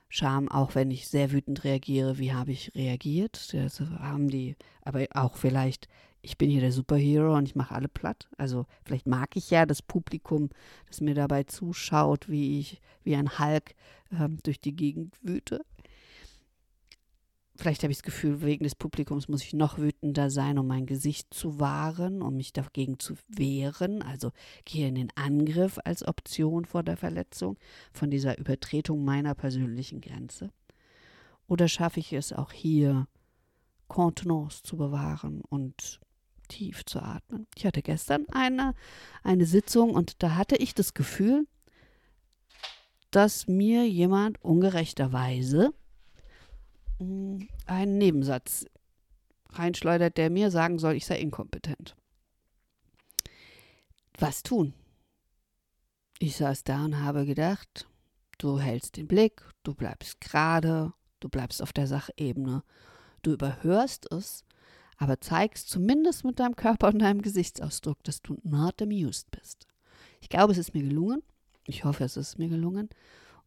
Scham, 0.09 0.49
auch 0.49 0.75
wenn 0.75 0.91
ich 0.91 1.07
sehr 1.07 1.31
wütend 1.31 1.63
reagiere, 1.63 2.19
wie 2.19 2.33
habe 2.33 2.51
ich 2.51 2.75
reagiert? 2.75 3.55
Das 3.55 3.81
haben 3.81 4.29
die, 4.29 4.57
aber 4.83 5.07
auch 5.15 5.37
vielleicht, 5.37 5.87
ich 6.21 6.37
bin 6.37 6.51
hier 6.51 6.61
der 6.61 6.73
Superhero 6.73 7.37
und 7.37 7.47
ich 7.47 7.55
mache 7.55 7.75
alle 7.75 7.89
platt. 7.89 8.29
Also 8.37 8.67
vielleicht 8.85 9.07
mag 9.07 9.37
ich 9.37 9.51
ja 9.51 9.67
das 9.67 9.83
Publikum, 9.83 10.51
das 10.89 11.01
mir 11.01 11.15
dabei 11.15 11.45
zuschaut, 11.45 12.29
wie 12.29 12.59
ich 12.59 12.81
wie 13.05 13.15
ein 13.15 13.39
Hulk 13.39 13.75
ähm, 14.13 14.39
durch 14.43 14.61
die 14.61 14.75
Gegend 14.75 15.15
wüte 15.23 15.65
vielleicht 17.61 17.83
habe 17.83 17.93
ich 17.93 17.99
das 17.99 18.05
Gefühl, 18.05 18.43
wegen 18.43 18.65
des 18.65 18.75
Publikums 18.75 19.29
muss 19.29 19.43
ich 19.43 19.53
noch 19.53 19.79
wütender 19.79 20.31
sein, 20.31 20.59
um 20.59 20.67
mein 20.67 20.87
Gesicht 20.87 21.33
zu 21.33 21.61
wahren, 21.61 22.23
um 22.23 22.37
mich 22.37 22.53
dagegen 22.53 22.99
zu 22.99 23.15
wehren. 23.29 24.03
Also 24.03 24.33
gehe 24.65 24.89
in 24.89 24.95
den 24.95 25.13
Angriff 25.15 25.79
als 25.85 26.07
Option 26.07 26.65
vor 26.65 26.83
der 26.83 26.97
Verletzung 26.97 27.59
von 27.93 28.11
dieser 28.11 28.39
Übertretung 28.39 29.05
meiner 29.05 29.35
persönlichen 29.35 30.01
Grenze. 30.01 30.51
Oder 31.47 31.69
schaffe 31.69 32.01
ich 32.01 32.13
es 32.13 32.33
auch 32.33 32.53
hier, 32.53 33.07
Kontenance 33.89 34.63
zu 34.63 34.77
bewahren 34.77 35.43
und 35.43 36.01
tief 36.49 36.85
zu 36.87 37.01
atmen? 37.01 37.47
Ich 37.57 37.67
hatte 37.67 37.83
gestern 37.83 38.27
eine, 38.31 38.75
eine 39.23 39.47
Sitzung 39.47 39.91
und 39.91 40.23
da 40.23 40.37
hatte 40.37 40.57
ich 40.57 40.75
das 40.75 40.95
Gefühl, 40.95 41.47
dass 43.11 43.49
mir 43.49 43.87
jemand 43.89 44.43
ungerechterweise 44.43 45.75
einen 47.01 47.99
Nebensatz 47.99 48.67
reinschleudert, 49.51 50.17
der 50.17 50.31
mir 50.31 50.51
sagen 50.51 50.79
soll, 50.79 50.95
ich 50.95 51.07
sei 51.07 51.19
inkompetent. 51.19 51.97
Was 54.19 54.43
tun? 54.43 54.75
Ich 56.19 56.37
saß 56.37 56.65
da 56.65 56.85
und 56.85 57.03
habe 57.03 57.25
gedacht, 57.25 57.89
du 58.39 58.61
hältst 58.61 58.97
den 58.97 59.09
Blick, 59.09 59.43
du 59.63 59.75
bleibst 59.75 60.21
gerade, 60.21 60.93
du 61.21 61.29
bleibst 61.29 61.63
auf 61.63 61.73
der 61.73 61.87
Sachebene, 61.87 62.63
du 63.23 63.33
überhörst 63.33 64.13
es, 64.13 64.45
aber 64.99 65.21
zeigst 65.21 65.71
zumindest 65.71 66.25
mit 66.25 66.39
deinem 66.39 66.57
Körper 66.57 66.89
und 66.89 66.99
deinem 66.99 67.23
Gesichtsausdruck, 67.23 68.05
dass 68.05 68.21
du 68.21 68.37
not 68.43 68.83
amused 68.83 69.31
bist. 69.31 69.67
Ich 70.21 70.29
glaube, 70.29 70.53
es 70.53 70.59
ist 70.59 70.75
mir 70.75 70.83
gelungen. 70.83 71.23
Ich 71.67 71.85
hoffe, 71.85 72.05
es 72.05 72.19
ist 72.19 72.39
mir 72.39 72.49
gelungen. 72.49 72.91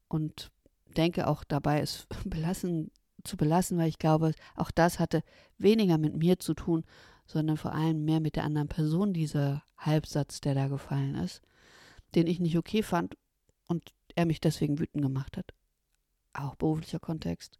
Und 0.07 0.51
denke 0.98 1.27
auch 1.27 1.43
dabei, 1.43 1.81
es 1.81 2.07
belassen 2.25 2.89
zu 3.24 3.38
belassen, 3.38 3.77
weil 3.77 3.89
ich 3.89 4.00
glaube, 4.00 4.34
auch 4.56 4.72
das 4.72 5.00
hatte 5.00 5.24
weniger 5.58 5.98
mit 5.98 6.15
mir 6.15 6.39
zu 6.39 6.53
tun, 6.53 6.84
sondern 7.25 7.58
vor 7.58 7.74
allem 7.74 8.03
mehr 8.06 8.20
mit 8.20 8.36
der 8.36 8.44
anderen 8.44 8.68
Person, 8.68 9.13
dieser 9.13 9.63
Halbsatz, 9.77 10.42
der 10.42 10.56
da 10.56 10.68
gefallen 10.68 11.15
ist, 11.15 11.42
den 12.15 12.27
ich 12.27 12.39
nicht 12.39 12.58
okay 12.58 12.84
fand 12.84 13.15
und 13.68 13.94
er 14.15 14.25
mich 14.25 14.42
deswegen 14.42 14.80
wütend 14.80 15.03
gemacht 15.03 15.38
hat. 15.38 15.53
Auch 16.34 16.56
beruflicher 16.56 17.00
Kontext. 17.00 17.60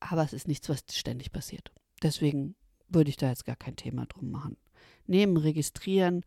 Aber 0.00 0.22
es 0.22 0.32
ist 0.32 0.48
nichts, 0.48 0.68
was 0.68 0.84
ständig 0.92 1.32
passiert. 1.32 1.72
Deswegen 2.02 2.54
würde 2.88 3.10
ich 3.10 3.16
da 3.16 3.28
jetzt 3.28 3.44
gar 3.44 3.56
kein 3.56 3.76
Thema 3.76 4.06
drum 4.06 4.30
machen. 4.30 4.56
Nehmen, 5.06 5.36
registrieren, 5.36 6.24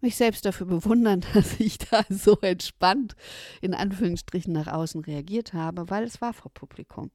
mich 0.00 0.16
selbst 0.16 0.44
dafür 0.44 0.66
bewundern, 0.66 1.22
dass 1.34 1.60
ich 1.60 1.78
da 1.78 2.04
so 2.08 2.38
entspannt 2.40 3.14
in 3.60 3.74
Anführungsstrichen 3.74 4.52
nach 4.52 4.66
außen 4.66 5.02
reagiert 5.02 5.52
habe, 5.52 5.90
weil 5.90 6.04
es 6.04 6.20
war 6.20 6.32
vor 6.32 6.52
Publikum 6.52 7.10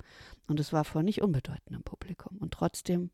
und 0.47 0.59
es 0.59 0.73
war 0.73 0.85
vor 0.85 1.03
nicht 1.03 1.21
unbedeutendem 1.21 1.83
Publikum. 1.83 2.37
Und 2.37 2.53
trotzdem 2.53 3.11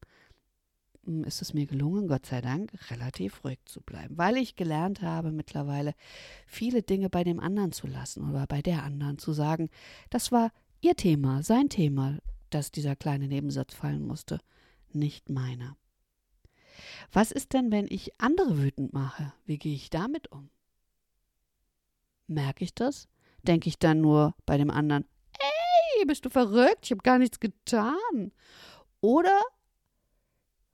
hm, 1.06 1.24
ist 1.24 1.42
es 1.42 1.54
mir 1.54 1.66
gelungen, 1.66 2.08
Gott 2.08 2.26
sei 2.26 2.42
Dank, 2.42 2.72
relativ 2.92 3.44
ruhig 3.44 3.60
zu 3.66 3.82
bleiben, 3.82 4.18
weil 4.18 4.38
ich 4.38 4.56
gelernt 4.56 5.02
habe 5.02 5.32
mittlerweile, 5.32 5.94
viele 6.46 6.84
Dinge 6.84 7.10
bei 7.10 7.24
dem 7.24 7.40
anderen 7.40 7.72
zu 7.72 7.88
lassen 7.88 8.30
oder 8.30 8.46
bei 8.48 8.62
der 8.62 8.84
anderen 8.84 9.18
zu 9.18 9.34
sagen, 9.34 9.70
das 10.10 10.32
war 10.32 10.52
ihr 10.82 10.96
Thema, 10.96 11.44
sein 11.44 11.70
Thema, 11.70 12.18
dass 12.50 12.72
dieser 12.72 12.96
kleine 12.96 13.28
Nebensatz 13.28 13.74
fallen 13.74 14.06
musste, 14.06 14.40
nicht 14.92 15.30
meiner. 15.30 15.78
Was 17.12 17.32
ist 17.32 17.54
denn, 17.54 17.72
wenn 17.72 17.88
ich 17.90 18.20
andere 18.20 18.58
wütend 18.58 18.94
mache? 18.94 19.34
Wie 19.46 19.58
gehe 19.58 19.76
ich 19.76 19.90
damit 19.90 20.32
um? 20.32 20.50
Merke 22.28 22.64
ich 22.64 22.74
das? 22.74 23.08
Denke 23.44 23.70
ich 23.70 23.80
dann 23.80 24.02
nur 24.02 24.36
bei 24.46 24.58
dem 24.58 24.70
anderen, 24.70 25.06
ey, 25.40 26.06
bist 26.06 26.26
du 26.26 26.30
verrückt? 26.30 26.86
Ich 26.86 26.92
habe 26.92 27.02
gar 27.02 27.18
nichts 27.18 27.40
getan. 27.40 28.32
Oder 29.02 29.42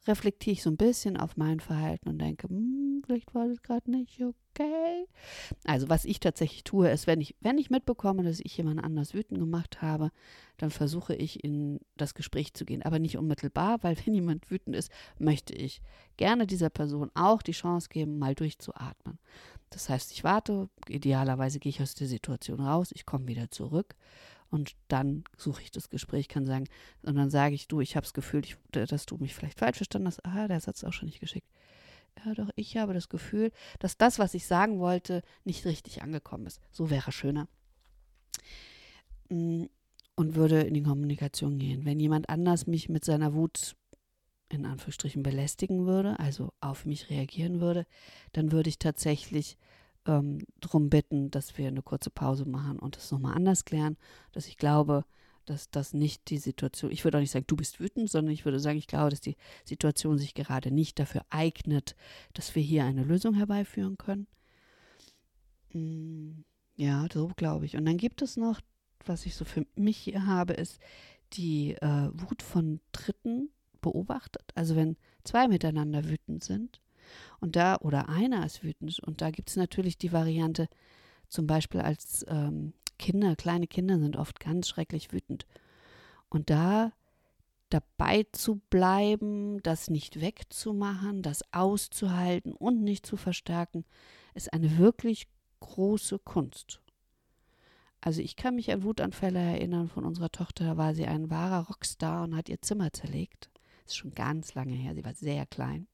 reflektiere 0.07 0.53
ich 0.53 0.63
so 0.63 0.69
ein 0.69 0.77
bisschen 0.77 1.17
auf 1.17 1.37
mein 1.37 1.59
Verhalten 1.59 2.09
und 2.09 2.19
denke, 2.19 2.47
hm, 2.47 3.01
vielleicht 3.05 3.33
war 3.33 3.47
das 3.47 3.61
gerade 3.61 3.89
nicht 3.91 4.21
okay. 4.21 5.05
Also 5.65 5.89
was 5.89 6.05
ich 6.05 6.19
tatsächlich 6.19 6.63
tue, 6.63 6.89
ist, 6.89 7.07
wenn 7.07 7.21
ich, 7.21 7.35
wenn 7.41 7.57
ich 7.57 7.69
mitbekomme, 7.69 8.23
dass 8.23 8.39
ich 8.39 8.57
jemand 8.57 8.83
anders 8.83 9.13
wütend 9.13 9.39
gemacht 9.39 9.81
habe, 9.81 10.11
dann 10.57 10.71
versuche 10.71 11.15
ich 11.15 11.43
in 11.43 11.79
das 11.95 12.15
Gespräch 12.15 12.53
zu 12.53 12.65
gehen. 12.65 12.81
Aber 12.81 12.99
nicht 12.99 13.17
unmittelbar, 13.17 13.83
weil 13.83 13.95
wenn 14.05 14.13
jemand 14.13 14.49
wütend 14.49 14.75
ist, 14.75 14.91
möchte 15.19 15.53
ich 15.53 15.81
gerne 16.17 16.47
dieser 16.47 16.69
Person 16.69 17.11
auch 17.13 17.41
die 17.41 17.51
Chance 17.51 17.89
geben, 17.89 18.17
mal 18.17 18.35
durchzuatmen. 18.35 19.19
Das 19.69 19.89
heißt, 19.89 20.13
ich 20.13 20.23
warte, 20.23 20.69
idealerweise 20.87 21.59
gehe 21.59 21.69
ich 21.69 21.81
aus 21.81 21.93
der 21.93 22.07
Situation 22.07 22.61
raus, 22.61 22.91
ich 22.93 23.05
komme 23.05 23.27
wieder 23.27 23.51
zurück 23.51 23.95
und 24.49 24.75
dann 24.87 25.23
suche 25.35 25.61
ich 25.61 25.71
das 25.71 25.89
Gespräch, 25.89 26.27
kann 26.27 26.45
sagen, 26.45 26.65
und 27.03 27.15
dann 27.15 27.29
sage 27.29 27.55
ich, 27.55 27.67
du, 27.67 27.81
ich 27.81 27.95
habe 27.95 28.05
das 28.05 28.13
Gefühl, 28.13 28.43
ich, 28.45 28.57
dass 28.71 29.05
du 29.05 29.17
mich 29.17 29.35
vielleicht 29.35 29.59
falsch 29.59 29.77
verstanden 29.77 30.07
hast. 30.07 30.25
Ah, 30.25 30.47
der 30.47 30.59
Satz 30.59 30.83
ist 30.83 30.87
auch 30.87 30.93
schon 30.93 31.07
nicht 31.07 31.19
geschickt. 31.19 31.47
Ja, 32.25 32.33
doch, 32.33 32.49
ich 32.55 32.77
habe 32.77 32.93
das 32.93 33.09
Gefühl, 33.09 33.51
dass 33.79 33.97
das, 33.97 34.19
was 34.19 34.33
ich 34.33 34.47
sagen 34.47 34.79
wollte, 34.79 35.21
nicht 35.43 35.65
richtig 35.65 36.01
angekommen 36.01 36.47
ist. 36.47 36.59
So 36.71 36.89
wäre 36.89 37.11
schöner. 37.11 37.47
Mm, 39.29 39.65
und 40.15 40.35
würde 40.35 40.61
in 40.61 40.73
die 40.73 40.83
Kommunikation 40.83 41.59
gehen. 41.59 41.85
Wenn 41.85 41.99
jemand 41.99 42.29
anders 42.29 42.65
mich 42.65 42.89
mit 42.89 43.05
seiner 43.05 43.33
Wut 43.33 43.75
in 44.49 44.65
Anführungsstrichen 44.65 45.23
belästigen 45.23 45.85
würde, 45.85 46.19
also 46.19 46.53
auf 46.59 46.85
mich 46.85 47.09
reagieren 47.09 47.59
würde, 47.59 47.85
dann 48.31 48.51
würde 48.51 48.69
ich 48.69 48.79
tatsächlich 48.79 49.57
ähm, 50.07 50.39
darum 50.59 50.89
bitten, 50.89 51.31
dass 51.31 51.57
wir 51.57 51.67
eine 51.67 51.81
kurze 51.81 52.09
Pause 52.09 52.45
machen 52.45 52.79
und 52.79 52.95
das 52.95 53.11
nochmal 53.11 53.35
anders 53.35 53.65
klären, 53.65 53.97
dass 54.31 54.47
ich 54.47 54.57
glaube, 54.57 55.05
dass 55.45 55.69
das 55.69 55.93
nicht 55.93 56.29
die 56.29 56.39
Situation, 56.39 56.91
ich 56.91 57.03
würde 57.03 57.17
auch 57.17 57.21
nicht 57.21 57.31
sagen, 57.31 57.47
du 57.47 57.55
bist 57.55 57.79
wütend, 57.79 58.09
sondern 58.09 58.33
ich 58.33 58.43
würde 58.43 58.59
sagen, 58.59 58.77
ich 58.77 58.87
glaube, 58.87 59.11
dass 59.11 59.21
die 59.21 59.37
Situation 59.63 60.17
sich 60.17 60.33
gerade 60.33 60.71
nicht 60.71 60.99
dafür 60.99 61.25
eignet, 61.29 61.95
dass 62.33 62.53
wir 62.55 62.63
hier 62.63 62.83
eine 62.83 63.03
Lösung 63.03 63.33
herbeiführen 63.33 63.97
können. 63.97 64.27
Mm, 65.73 66.43
ja, 66.75 67.07
so 67.13 67.31
glaube 67.37 67.65
ich. 67.65 67.77
Und 67.77 67.85
dann 67.85 67.97
gibt 67.97 68.21
es 68.21 68.35
noch 68.35 68.59
was 69.07 69.25
ich 69.25 69.35
so 69.35 69.45
für 69.45 69.65
mich 69.75 69.97
hier 69.97 70.25
habe, 70.25 70.53
ist 70.53 70.79
die 71.33 71.73
äh, 71.73 72.09
Wut 72.13 72.41
von 72.41 72.79
Dritten 72.91 73.49
beobachtet. 73.81 74.51
Also 74.55 74.75
wenn 74.75 74.97
zwei 75.23 75.47
miteinander 75.47 76.05
wütend 76.05 76.43
sind 76.43 76.81
und 77.39 77.55
da 77.55 77.77
oder 77.77 78.09
einer 78.09 78.45
ist 78.45 78.63
wütend 78.63 78.99
und 78.99 79.21
da 79.21 79.31
gibt 79.31 79.49
es 79.49 79.55
natürlich 79.55 79.97
die 79.97 80.11
Variante, 80.11 80.67
zum 81.27 81.47
Beispiel 81.47 81.81
als 81.81 82.25
ähm, 82.29 82.73
Kinder, 82.97 83.35
kleine 83.35 83.67
Kinder 83.67 83.99
sind 83.99 84.17
oft 84.17 84.39
ganz 84.39 84.67
schrecklich 84.67 85.11
wütend. 85.11 85.45
Und 86.29 86.49
da 86.49 86.91
dabei 87.69 88.25
zu 88.31 88.61
bleiben, 88.69 89.61
das 89.61 89.89
nicht 89.89 90.21
wegzumachen, 90.21 91.21
das 91.21 91.41
auszuhalten 91.53 92.53
und 92.53 92.83
nicht 92.83 93.05
zu 93.05 93.17
verstärken, 93.17 93.85
ist 94.33 94.53
eine 94.53 94.77
wirklich 94.77 95.27
große 95.59 96.19
Kunst. 96.19 96.81
Also 97.99 98.21
ich 98.21 98.35
kann 98.35 98.55
mich 98.55 98.71
an 98.71 98.83
Wutanfälle 98.83 99.39
erinnern 99.39 99.89
von 99.89 100.05
unserer 100.05 100.31
Tochter, 100.31 100.63
da 100.63 100.77
war 100.77 100.93
sie 100.93 101.05
ein 101.05 101.29
wahrer 101.29 101.67
Rockstar 101.67 102.23
und 102.23 102.35
hat 102.35 102.47
ihr 102.47 102.61
Zimmer 102.61 102.93
zerlegt. 102.93 103.49
Das 103.83 103.93
ist 103.93 103.97
schon 103.97 104.13
ganz 104.13 104.53
lange 104.53 104.73
her, 104.73 104.93
sie 104.93 105.03
war 105.03 105.13
sehr 105.13 105.45
klein. 105.45 105.87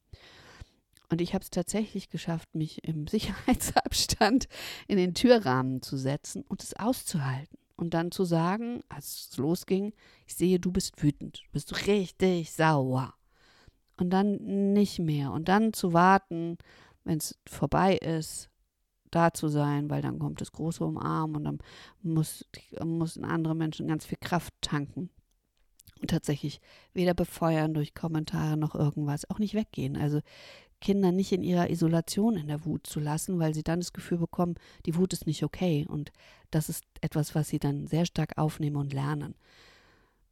Und 1.14 1.22
ich 1.22 1.36
habe 1.36 1.44
es 1.44 1.52
tatsächlich 1.52 2.10
geschafft, 2.10 2.56
mich 2.56 2.84
im 2.88 3.06
Sicherheitsabstand 3.08 4.48
in 4.88 4.98
den 4.98 5.14
Türrahmen 5.14 5.84
zu 5.84 5.96
setzen 5.96 6.44
und 6.48 6.64
es 6.64 6.76
auszuhalten. 6.76 7.60
Und 7.76 7.94
dann 7.94 8.12
zu 8.12 8.26
sagen, 8.26 8.82
als 8.90 9.30
es 9.30 9.38
losging, 9.38 9.94
ich 10.26 10.34
sehe, 10.34 10.60
du 10.60 10.72
bist 10.72 11.04
wütend, 11.04 11.44
du 11.46 11.52
bist 11.52 11.86
richtig 11.86 12.52
sauer. 12.52 13.14
Und 13.98 14.10
dann 14.10 14.74
nicht 14.74 14.98
mehr. 14.98 15.32
Und 15.32 15.50
dann 15.50 15.72
zu 15.72 15.94
warten, 15.94 16.58
wenn 17.04 17.20
es 17.20 17.38
vorbei 17.48 17.96
ist, 17.96 18.50
da 19.12 19.34
zu 19.34 19.50
sein, 19.50 19.92
weil 19.92 20.02
dann 20.02 20.18
kommt 20.18 20.42
das 20.42 20.52
große 20.52 20.84
Umarmen 20.84 21.36
und 21.36 21.44
dann 21.44 21.60
muss, 22.02 22.44
müssen 22.84 23.24
andere 23.24 23.54
Menschen 23.54 23.88
ganz 23.88 24.04
viel 24.04 24.18
Kraft 24.20 24.52
tanken. 24.62 25.12
Und 26.02 26.10
tatsächlich 26.10 26.60
weder 26.96 27.14
befeuern 27.14 27.76
durch 27.76 27.94
Kommentare 27.94 28.58
noch 28.58 28.74
irgendwas, 28.74 29.30
auch 29.30 29.38
nicht 29.38 29.54
weggehen. 29.54 29.96
Also 29.96 30.22
Kinder 30.84 31.14
nicht 31.14 31.32
in 31.32 31.44
ihrer 31.44 31.70
Isolation 31.70 32.36
in 32.36 32.48
der 32.48 32.66
Wut 32.66 32.86
zu 32.86 33.00
lassen, 33.00 33.40
weil 33.40 33.54
sie 33.54 33.64
dann 33.64 33.80
das 33.80 33.94
Gefühl 33.94 34.18
bekommen, 34.18 34.56
die 34.86 34.96
Wut 34.98 35.14
ist 35.14 35.26
nicht 35.26 35.42
okay. 35.42 35.88
Und 35.88 36.12
das 36.52 36.68
ist 36.68 36.84
etwas, 37.00 37.34
was 37.36 37.48
sie 37.48 37.58
dann 37.58 37.88
sehr 37.88 38.06
stark 38.06 38.38
aufnehmen 38.38 38.76
und 38.76 38.92
lernen. 38.92 39.34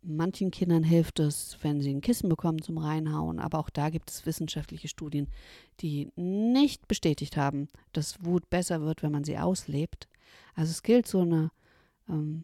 Manchen 0.03 0.51
Kindern 0.51 0.83
hilft 0.83 1.19
es, 1.19 1.57
wenn 1.61 1.79
sie 1.79 1.93
ein 1.93 2.01
Kissen 2.01 2.27
bekommen 2.27 2.61
zum 2.61 2.77
Reinhauen, 2.77 3.39
aber 3.39 3.59
auch 3.59 3.69
da 3.69 3.89
gibt 3.89 4.09
es 4.09 4.25
wissenschaftliche 4.25 4.89
Studien, 4.89 5.29
die 5.79 6.11
nicht 6.15 6.87
bestätigt 6.87 7.37
haben, 7.37 7.69
dass 7.93 8.25
Wut 8.25 8.49
besser 8.49 8.81
wird, 8.81 9.03
wenn 9.03 9.11
man 9.11 9.23
sie 9.23 9.37
auslebt. 9.37 10.09
Also 10.53 10.71
es 10.71 10.83
gilt 10.83 11.07
so 11.07 11.21
eine 11.21 11.51
ähm, 12.09 12.43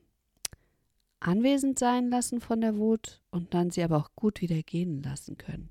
anwesend 1.19 1.77
sein 1.77 2.09
lassen 2.09 2.39
von 2.39 2.61
der 2.61 2.77
Wut 2.77 3.21
und 3.31 3.53
dann 3.53 3.69
sie 3.69 3.83
aber 3.83 3.97
auch 3.97 4.11
gut 4.15 4.39
wieder 4.39 4.61
gehen 4.63 5.03
lassen 5.03 5.37
können. 5.37 5.69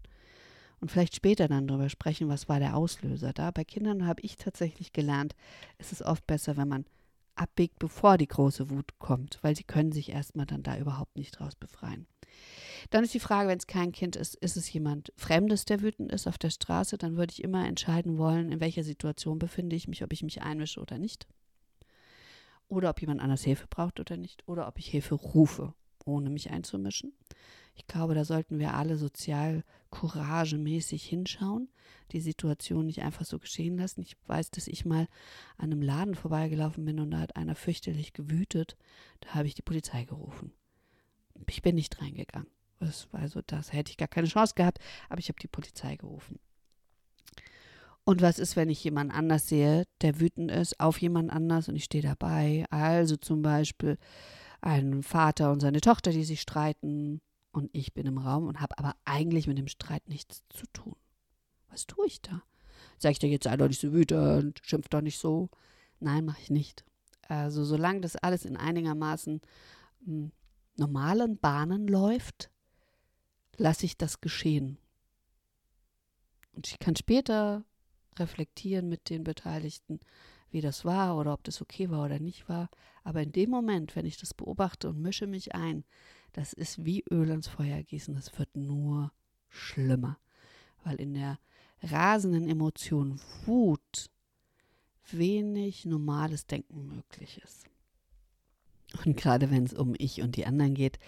Und 0.80 0.90
vielleicht 0.90 1.16
später 1.16 1.48
dann 1.48 1.66
darüber 1.66 1.88
sprechen, 1.88 2.28
was 2.28 2.48
war 2.48 2.58
der 2.58 2.76
Auslöser 2.76 3.32
da. 3.32 3.50
Bei 3.50 3.64
Kindern 3.64 4.06
habe 4.06 4.20
ich 4.22 4.36
tatsächlich 4.36 4.92
gelernt, 4.92 5.34
es 5.78 5.92
ist 5.92 6.02
oft 6.02 6.26
besser, 6.26 6.56
wenn 6.56 6.68
man 6.68 6.84
abbiegt, 7.34 7.78
bevor 7.78 8.18
die 8.18 8.28
große 8.28 8.70
Wut 8.70 8.98
kommt, 8.98 9.38
weil 9.42 9.54
sie 9.56 9.64
können 9.64 9.92
sich 9.92 10.10
erstmal 10.10 10.46
dann 10.46 10.62
da 10.62 10.76
überhaupt 10.76 11.16
nicht 11.16 11.38
draus 11.38 11.54
befreien. 11.54 12.06
Dann 12.90 13.04
ist 13.04 13.14
die 13.14 13.20
Frage, 13.20 13.48
wenn 13.48 13.58
es 13.58 13.66
kein 13.66 13.92
Kind 13.92 14.16
ist, 14.16 14.34
ist 14.36 14.56
es 14.56 14.72
jemand 14.72 15.12
Fremdes, 15.16 15.64
der 15.64 15.82
wütend 15.82 16.12
ist 16.12 16.26
auf 16.26 16.38
der 16.38 16.50
Straße, 16.50 16.98
dann 16.98 17.16
würde 17.16 17.32
ich 17.32 17.42
immer 17.42 17.66
entscheiden 17.66 18.18
wollen, 18.18 18.52
in 18.52 18.60
welcher 18.60 18.84
Situation 18.84 19.38
befinde 19.38 19.76
ich 19.76 19.88
mich, 19.88 20.02
ob 20.02 20.12
ich 20.12 20.22
mich 20.22 20.42
einmische 20.42 20.80
oder 20.80 20.98
nicht. 20.98 21.26
Oder 22.68 22.90
ob 22.90 23.00
jemand 23.00 23.20
anders 23.20 23.44
Hilfe 23.44 23.66
braucht 23.68 24.00
oder 24.00 24.16
nicht. 24.16 24.42
Oder 24.48 24.66
ob 24.66 24.78
ich 24.78 24.88
Hilfe 24.88 25.14
rufe, 25.14 25.72
ohne 26.04 26.30
mich 26.30 26.50
einzumischen. 26.50 27.12
Ich 27.76 27.86
glaube, 27.86 28.14
da 28.14 28.24
sollten 28.24 28.58
wir 28.58 28.74
alle 28.74 28.96
sozial 28.96 29.62
couragemäßig 29.90 31.04
hinschauen, 31.04 31.68
die 32.12 32.20
Situation 32.20 32.86
nicht 32.86 33.02
einfach 33.02 33.26
so 33.26 33.38
geschehen 33.38 33.76
lassen. 33.76 34.00
Ich 34.00 34.16
weiß, 34.26 34.50
dass 34.50 34.66
ich 34.66 34.86
mal 34.86 35.06
an 35.58 35.72
einem 35.72 35.82
Laden 35.82 36.14
vorbeigelaufen 36.14 36.86
bin 36.86 36.98
und 36.98 37.10
da 37.10 37.18
hat 37.18 37.36
einer 37.36 37.54
fürchterlich 37.54 38.14
gewütet. 38.14 38.76
Da 39.20 39.34
habe 39.34 39.46
ich 39.46 39.54
die 39.54 39.62
Polizei 39.62 40.04
gerufen. 40.04 40.52
Ich 41.48 41.60
bin 41.60 41.74
nicht 41.74 42.00
reingegangen. 42.00 42.48
Das, 42.80 43.08
also 43.12 43.42
das 43.46 43.72
hätte 43.72 43.90
ich 43.90 43.98
gar 43.98 44.08
keine 44.08 44.26
Chance 44.26 44.54
gehabt, 44.54 44.78
aber 45.10 45.18
ich 45.18 45.28
habe 45.28 45.38
die 45.40 45.48
Polizei 45.48 45.96
gerufen. 45.96 46.38
Und 48.04 48.22
was 48.22 48.38
ist, 48.38 48.56
wenn 48.56 48.70
ich 48.70 48.84
jemand 48.84 49.12
anders 49.12 49.48
sehe, 49.48 49.84
der 50.00 50.18
wütend 50.20 50.50
ist 50.50 50.80
auf 50.80 51.00
jemand 51.00 51.30
anders 51.30 51.68
und 51.68 51.76
ich 51.76 51.84
stehe 51.84 52.02
dabei? 52.02 52.64
Also 52.70 53.16
zum 53.16 53.42
Beispiel 53.42 53.98
ein 54.60 55.02
Vater 55.02 55.52
und 55.52 55.60
seine 55.60 55.80
Tochter, 55.80 56.12
die 56.12 56.24
sich 56.24 56.40
streiten 56.40 57.20
und 57.56 57.70
ich 57.72 57.94
bin 57.94 58.06
im 58.06 58.18
Raum 58.18 58.48
und 58.48 58.60
habe 58.60 58.76
aber 58.76 58.94
eigentlich 59.06 59.46
mit 59.46 59.56
dem 59.56 59.66
Streit 59.66 60.10
nichts 60.10 60.42
zu 60.50 60.66
tun. 60.74 60.94
Was 61.70 61.86
tue 61.86 62.06
ich 62.06 62.20
da? 62.20 62.42
Sag 62.98 63.12
ich 63.12 63.18
dir 63.18 63.30
jetzt, 63.30 63.44
sei 63.44 63.56
doch 63.56 63.66
nicht 63.66 63.80
so 63.80 63.94
wütend, 63.94 64.60
schimpf 64.62 64.88
doch 64.88 65.00
nicht 65.00 65.18
so. 65.18 65.48
Nein, 65.98 66.26
mache 66.26 66.42
ich 66.42 66.50
nicht. 66.50 66.84
Also 67.22 67.64
solange 67.64 68.02
das 68.02 68.14
alles 68.16 68.44
in 68.44 68.58
einigermaßen 68.58 69.40
hm, 70.04 70.32
normalen 70.76 71.38
Bahnen 71.38 71.88
läuft, 71.88 72.50
lasse 73.56 73.86
ich 73.86 73.96
das 73.96 74.20
geschehen. 74.20 74.76
Und 76.52 76.68
ich 76.68 76.78
kann 76.78 76.94
später 76.94 77.64
reflektieren 78.18 78.90
mit 78.90 79.08
den 79.08 79.24
Beteiligten, 79.24 80.00
wie 80.50 80.60
das 80.60 80.84
war 80.84 81.16
oder 81.16 81.32
ob 81.32 81.42
das 81.44 81.62
okay 81.62 81.88
war 81.88 82.04
oder 82.04 82.18
nicht 82.18 82.50
war. 82.50 82.68
Aber 83.02 83.22
in 83.22 83.32
dem 83.32 83.48
Moment, 83.48 83.96
wenn 83.96 84.04
ich 84.04 84.18
das 84.18 84.34
beobachte 84.34 84.90
und 84.90 85.00
mische 85.00 85.26
mich 85.26 85.54
ein, 85.54 85.84
das 86.36 86.52
ist 86.52 86.84
wie 86.84 87.02
Öl 87.10 87.30
ins 87.30 87.48
Feuer 87.48 87.82
gießen. 87.82 88.14
Das 88.14 88.38
wird 88.38 88.54
nur 88.54 89.10
schlimmer. 89.48 90.18
Weil 90.84 90.96
in 90.96 91.14
der 91.14 91.38
rasenden 91.82 92.46
Emotion 92.46 93.18
Wut 93.46 94.10
wenig 95.10 95.86
normales 95.86 96.46
Denken 96.46 96.88
möglich 96.88 97.40
ist. 97.42 97.64
Und 99.06 99.16
gerade 99.16 99.50
wenn 99.50 99.64
es 99.64 99.72
um 99.72 99.94
ich 99.96 100.20
und 100.20 100.36
die 100.36 100.44
anderen 100.44 100.74
geht, 100.74 100.98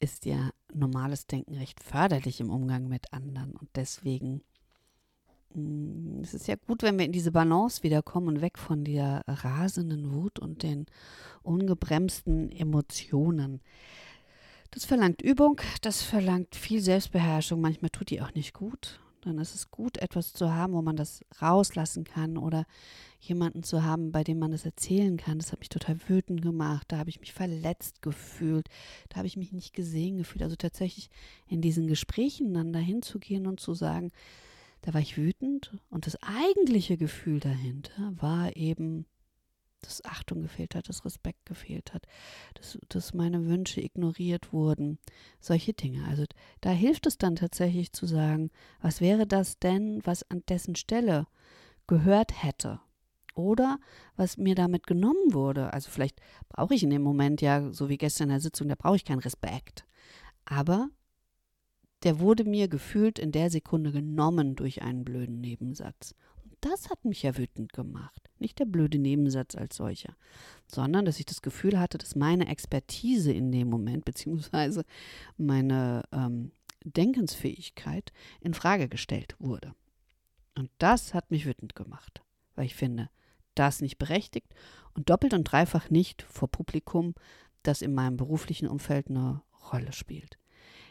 ist 0.00 0.24
ja 0.24 0.50
normales 0.72 1.26
Denken 1.26 1.54
recht 1.54 1.82
förderlich 1.82 2.40
im 2.40 2.48
Umgang 2.48 2.88
mit 2.88 3.12
anderen. 3.12 3.52
Und 3.52 3.68
deswegen 3.74 4.40
mm, 5.52 6.20
es 6.22 6.32
ist 6.32 6.48
ja 6.48 6.54
gut, 6.66 6.82
wenn 6.82 6.98
wir 6.98 7.04
in 7.04 7.12
diese 7.12 7.32
Balance 7.32 7.82
wiederkommen 7.82 8.28
und 8.28 8.40
weg 8.40 8.56
von 8.56 8.82
der 8.82 9.24
rasenden 9.26 10.10
Wut 10.14 10.38
und 10.38 10.62
den 10.62 10.86
ungebremsten 11.42 12.50
Emotionen. 12.50 13.60
Das 14.70 14.84
verlangt 14.84 15.22
Übung, 15.22 15.60
das 15.80 16.02
verlangt 16.02 16.54
viel 16.54 16.80
Selbstbeherrschung. 16.80 17.60
Manchmal 17.60 17.90
tut 17.90 18.10
die 18.10 18.20
auch 18.20 18.34
nicht 18.34 18.52
gut. 18.52 19.00
Dann 19.22 19.38
ist 19.38 19.54
es 19.54 19.70
gut, 19.70 19.98
etwas 19.98 20.32
zu 20.32 20.52
haben, 20.54 20.74
wo 20.74 20.82
man 20.82 20.94
das 20.94 21.22
rauslassen 21.42 22.04
kann 22.04 22.38
oder 22.38 22.64
jemanden 23.18 23.62
zu 23.62 23.82
haben, 23.82 24.12
bei 24.12 24.22
dem 24.22 24.38
man 24.38 24.52
das 24.52 24.64
erzählen 24.64 25.16
kann. 25.16 25.38
Das 25.38 25.52
hat 25.52 25.58
mich 25.58 25.68
total 25.68 25.98
wütend 26.08 26.42
gemacht. 26.42 26.86
Da 26.88 26.98
habe 26.98 27.10
ich 27.10 27.18
mich 27.18 27.32
verletzt 27.32 28.00
gefühlt. 28.00 28.68
Da 29.08 29.16
habe 29.16 29.26
ich 29.26 29.36
mich 29.36 29.52
nicht 29.52 29.74
gesehen 29.74 30.18
gefühlt. 30.18 30.42
Also 30.42 30.56
tatsächlich 30.56 31.10
in 31.48 31.60
diesen 31.60 31.88
Gesprächen 31.88 32.54
dann 32.54 32.72
dahin 32.72 33.02
zu 33.02 33.18
gehen 33.18 33.46
und 33.46 33.58
zu 33.60 33.74
sagen, 33.74 34.12
da 34.82 34.94
war 34.94 35.00
ich 35.00 35.16
wütend 35.16 35.76
und 35.90 36.06
das 36.06 36.16
eigentliche 36.22 36.96
Gefühl 36.96 37.40
dahinter 37.40 38.12
war 38.14 38.56
eben 38.56 39.06
dass 39.80 40.04
Achtung 40.04 40.42
gefehlt 40.42 40.74
hat, 40.74 40.88
dass 40.88 41.04
Respekt 41.04 41.46
gefehlt 41.46 41.94
hat, 41.94 42.06
dass, 42.54 42.78
dass 42.88 43.14
meine 43.14 43.46
Wünsche 43.46 43.80
ignoriert 43.80 44.52
wurden. 44.52 44.98
Solche 45.40 45.72
Dinge. 45.72 46.04
Also 46.06 46.24
da 46.60 46.70
hilft 46.70 47.06
es 47.06 47.18
dann 47.18 47.36
tatsächlich 47.36 47.92
zu 47.92 48.06
sagen, 48.06 48.50
was 48.80 49.00
wäre 49.00 49.26
das 49.26 49.58
denn, 49.58 50.00
was 50.04 50.28
an 50.30 50.42
dessen 50.48 50.74
Stelle 50.74 51.26
gehört 51.86 52.42
hätte? 52.42 52.80
Oder 53.34 53.78
was 54.16 54.36
mir 54.36 54.56
damit 54.56 54.86
genommen 54.88 55.32
wurde. 55.32 55.72
Also 55.72 55.90
vielleicht 55.90 56.20
brauche 56.48 56.74
ich 56.74 56.82
in 56.82 56.90
dem 56.90 57.02
Moment 57.02 57.40
ja, 57.40 57.72
so 57.72 57.88
wie 57.88 57.96
gestern 57.96 58.24
in 58.24 58.30
der 58.30 58.40
Sitzung, 58.40 58.68
da 58.68 58.74
brauche 58.74 58.96
ich 58.96 59.04
keinen 59.04 59.20
Respekt. 59.20 59.84
Aber 60.44 60.88
der 62.02 62.18
wurde 62.18 62.44
mir 62.44 62.68
gefühlt 62.68 63.18
in 63.18 63.30
der 63.30 63.50
Sekunde 63.50 63.92
genommen 63.92 64.56
durch 64.56 64.82
einen 64.82 65.04
blöden 65.04 65.40
Nebensatz 65.40 66.14
das 66.60 66.90
hat 66.90 67.04
mich 67.04 67.22
ja 67.22 67.36
wütend 67.36 67.72
gemacht. 67.72 68.30
Nicht 68.38 68.58
der 68.58 68.64
blöde 68.66 68.98
Nebensatz 68.98 69.54
als 69.54 69.76
solcher, 69.76 70.16
sondern 70.66 71.04
dass 71.04 71.18
ich 71.18 71.26
das 71.26 71.42
Gefühl 71.42 71.78
hatte, 71.78 71.98
dass 71.98 72.16
meine 72.16 72.48
Expertise 72.48 73.32
in 73.32 73.50
dem 73.50 73.68
Moment, 73.68 74.04
beziehungsweise 74.04 74.84
meine 75.36 76.02
ähm, 76.12 76.52
Denkensfähigkeit 76.84 78.12
in 78.40 78.54
Frage 78.54 78.88
gestellt 78.88 79.34
wurde. 79.38 79.74
Und 80.56 80.70
das 80.78 81.14
hat 81.14 81.30
mich 81.30 81.46
wütend 81.46 81.74
gemacht, 81.74 82.22
weil 82.54 82.66
ich 82.66 82.74
finde, 82.74 83.10
das 83.54 83.80
nicht 83.80 83.98
berechtigt 83.98 84.54
und 84.94 85.10
doppelt 85.10 85.34
und 85.34 85.44
dreifach 85.44 85.90
nicht 85.90 86.22
vor 86.22 86.48
Publikum, 86.48 87.14
das 87.62 87.82
in 87.82 87.94
meinem 87.94 88.16
beruflichen 88.16 88.68
Umfeld 88.68 89.08
eine 89.08 89.42
Rolle 89.72 89.92
spielt. 89.92 90.37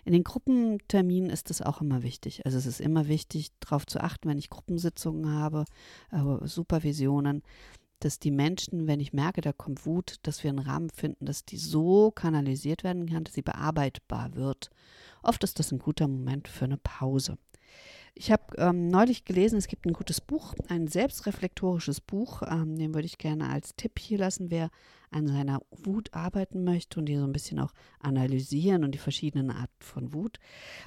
In 0.08 0.14
den 0.14 0.24
Gruppenterminen 0.24 1.30
ist 1.30 1.52
es 1.52 1.62
auch 1.62 1.82
immer 1.82 2.02
wichtig. 2.02 2.46
Also 2.46 2.58
es 2.58 2.66
ist 2.66 2.80
immer 2.80 3.10
wichtig, 3.10 3.52
darauf 3.60 3.86
zu 3.86 4.00
achten, 4.00 4.30
wenn 4.30 4.38
ich 4.38 4.50
Gruppensitzungen 4.50 5.34
habe, 5.34 5.66
äh, 6.14 6.48
Supervisionen, 6.48 7.44
dass 8.00 8.18
die 8.18 8.32
Menschen, 8.32 8.88
wenn 8.88 9.02
ich 9.02 9.12
merke, 9.12 9.42
da 9.42 9.52
kommt 9.52 9.86
Wut, 9.86 10.16
dass 10.22 10.46
wir 10.46 10.50
einen 10.50 10.60
Rahmen 10.60 10.90
finden, 10.92 11.26
dass 11.26 11.44
die 11.44 11.58
so 11.58 12.12
kanalisiert 12.12 12.86
werden 12.86 13.10
kann, 13.10 13.26
dass 13.26 13.34
sie 13.34 13.42
bearbeitbar 13.42 14.34
wird. 14.36 14.70
Oft 15.24 15.44
ist 15.44 15.60
das 15.60 15.74
ein 15.74 15.80
guter 15.80 16.08
Moment 16.08 16.48
für 16.48 16.64
eine 16.64 16.78
Pause. 16.78 17.38
Ich 18.20 18.32
habe 18.32 18.58
ähm, 18.58 18.88
neulich 18.88 19.26
gelesen, 19.26 19.58
es 19.58 19.68
gibt 19.68 19.86
ein 19.86 19.94
gutes 19.94 20.22
Buch, 20.22 20.56
ein 20.70 20.88
selbstreflektorisches 20.88 22.02
Buch, 22.02 22.42
ähm, 22.42 22.76
den 22.76 22.96
würde 22.96 23.06
ich 23.06 23.20
gerne 23.20 23.48
als 23.48 23.76
Tipp 23.76 24.00
hier 24.00 24.18
lassen, 24.18 24.50
wer 24.50 24.72
an 25.12 25.28
seiner 25.28 25.60
Wut 25.70 26.12
arbeiten 26.14 26.64
möchte 26.64 27.00
und 27.00 27.06
die 27.06 27.16
so 27.16 27.24
ein 27.24 27.32
bisschen 27.32 27.60
auch 27.60 27.74
analysieren 28.00 28.84
und 28.84 28.94
die 28.94 28.98
verschiedenen 28.98 29.52
Arten 29.52 29.82
von 29.82 30.16
Wut. 30.16 30.40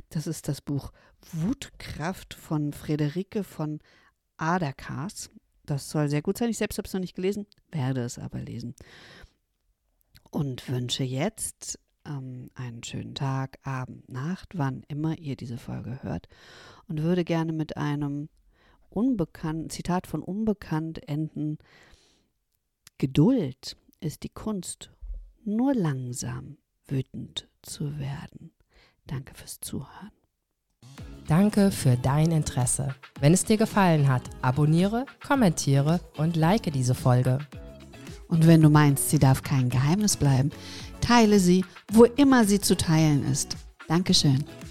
Das 0.08 0.26
ist 0.26 0.48
das 0.48 0.60
Buch 0.60 0.90
Wutkraft 1.32 2.34
von 2.34 2.72
Friederike 2.72 3.44
von 3.44 3.78
Aderkas. 4.36 5.30
Das 5.66 5.88
soll 5.88 6.08
sehr 6.08 6.22
gut 6.22 6.36
sein. 6.36 6.50
Ich 6.50 6.58
selbst 6.58 6.78
habe 6.78 6.88
es 6.88 6.94
noch 6.94 7.00
nicht 7.00 7.14
gelesen, 7.14 7.46
werde 7.70 8.02
es 8.02 8.18
aber 8.18 8.40
lesen. 8.40 8.74
Und 10.32 10.68
wünsche 10.68 11.04
jetzt 11.04 11.78
ähm, 12.06 12.50
einen 12.54 12.82
schönen 12.82 13.14
Tag, 13.14 13.58
Abend, 13.62 14.08
Nacht, 14.08 14.56
wann 14.56 14.82
immer 14.88 15.18
ihr 15.18 15.36
diese 15.36 15.58
Folge 15.58 16.02
hört. 16.02 16.28
Und 16.88 17.02
würde 17.02 17.24
gerne 17.24 17.52
mit 17.52 17.76
einem 17.76 18.28
unbekannten 18.88 19.70
Zitat 19.70 20.06
von 20.06 20.22
Unbekannt 20.22 21.08
enden. 21.08 21.58
Geduld 22.98 23.76
ist 24.00 24.22
die 24.24 24.28
Kunst, 24.28 24.90
nur 25.44 25.74
langsam 25.74 26.58
wütend 26.86 27.48
zu 27.62 27.98
werden. 27.98 28.52
Danke 29.06 29.34
fürs 29.34 29.60
Zuhören. 29.60 30.12
Danke 31.26 31.70
für 31.70 31.96
dein 31.96 32.32
Interesse. 32.32 32.94
Wenn 33.20 33.32
es 33.32 33.44
dir 33.44 33.56
gefallen 33.56 34.08
hat, 34.08 34.22
abonniere, 34.42 35.06
kommentiere 35.24 36.00
und 36.16 36.36
like 36.36 36.72
diese 36.72 36.94
Folge. 36.94 37.38
Und 38.28 38.46
wenn 38.46 38.62
du 38.62 38.68
meinst, 38.68 39.10
sie 39.10 39.18
darf 39.18 39.42
kein 39.42 39.68
Geheimnis 39.68 40.16
bleiben, 40.16 40.50
teile 41.00 41.38
sie, 41.38 41.64
wo 41.92 42.04
immer 42.04 42.44
sie 42.44 42.60
zu 42.60 42.76
teilen 42.76 43.24
ist. 43.30 43.56
Dankeschön. 43.88 44.44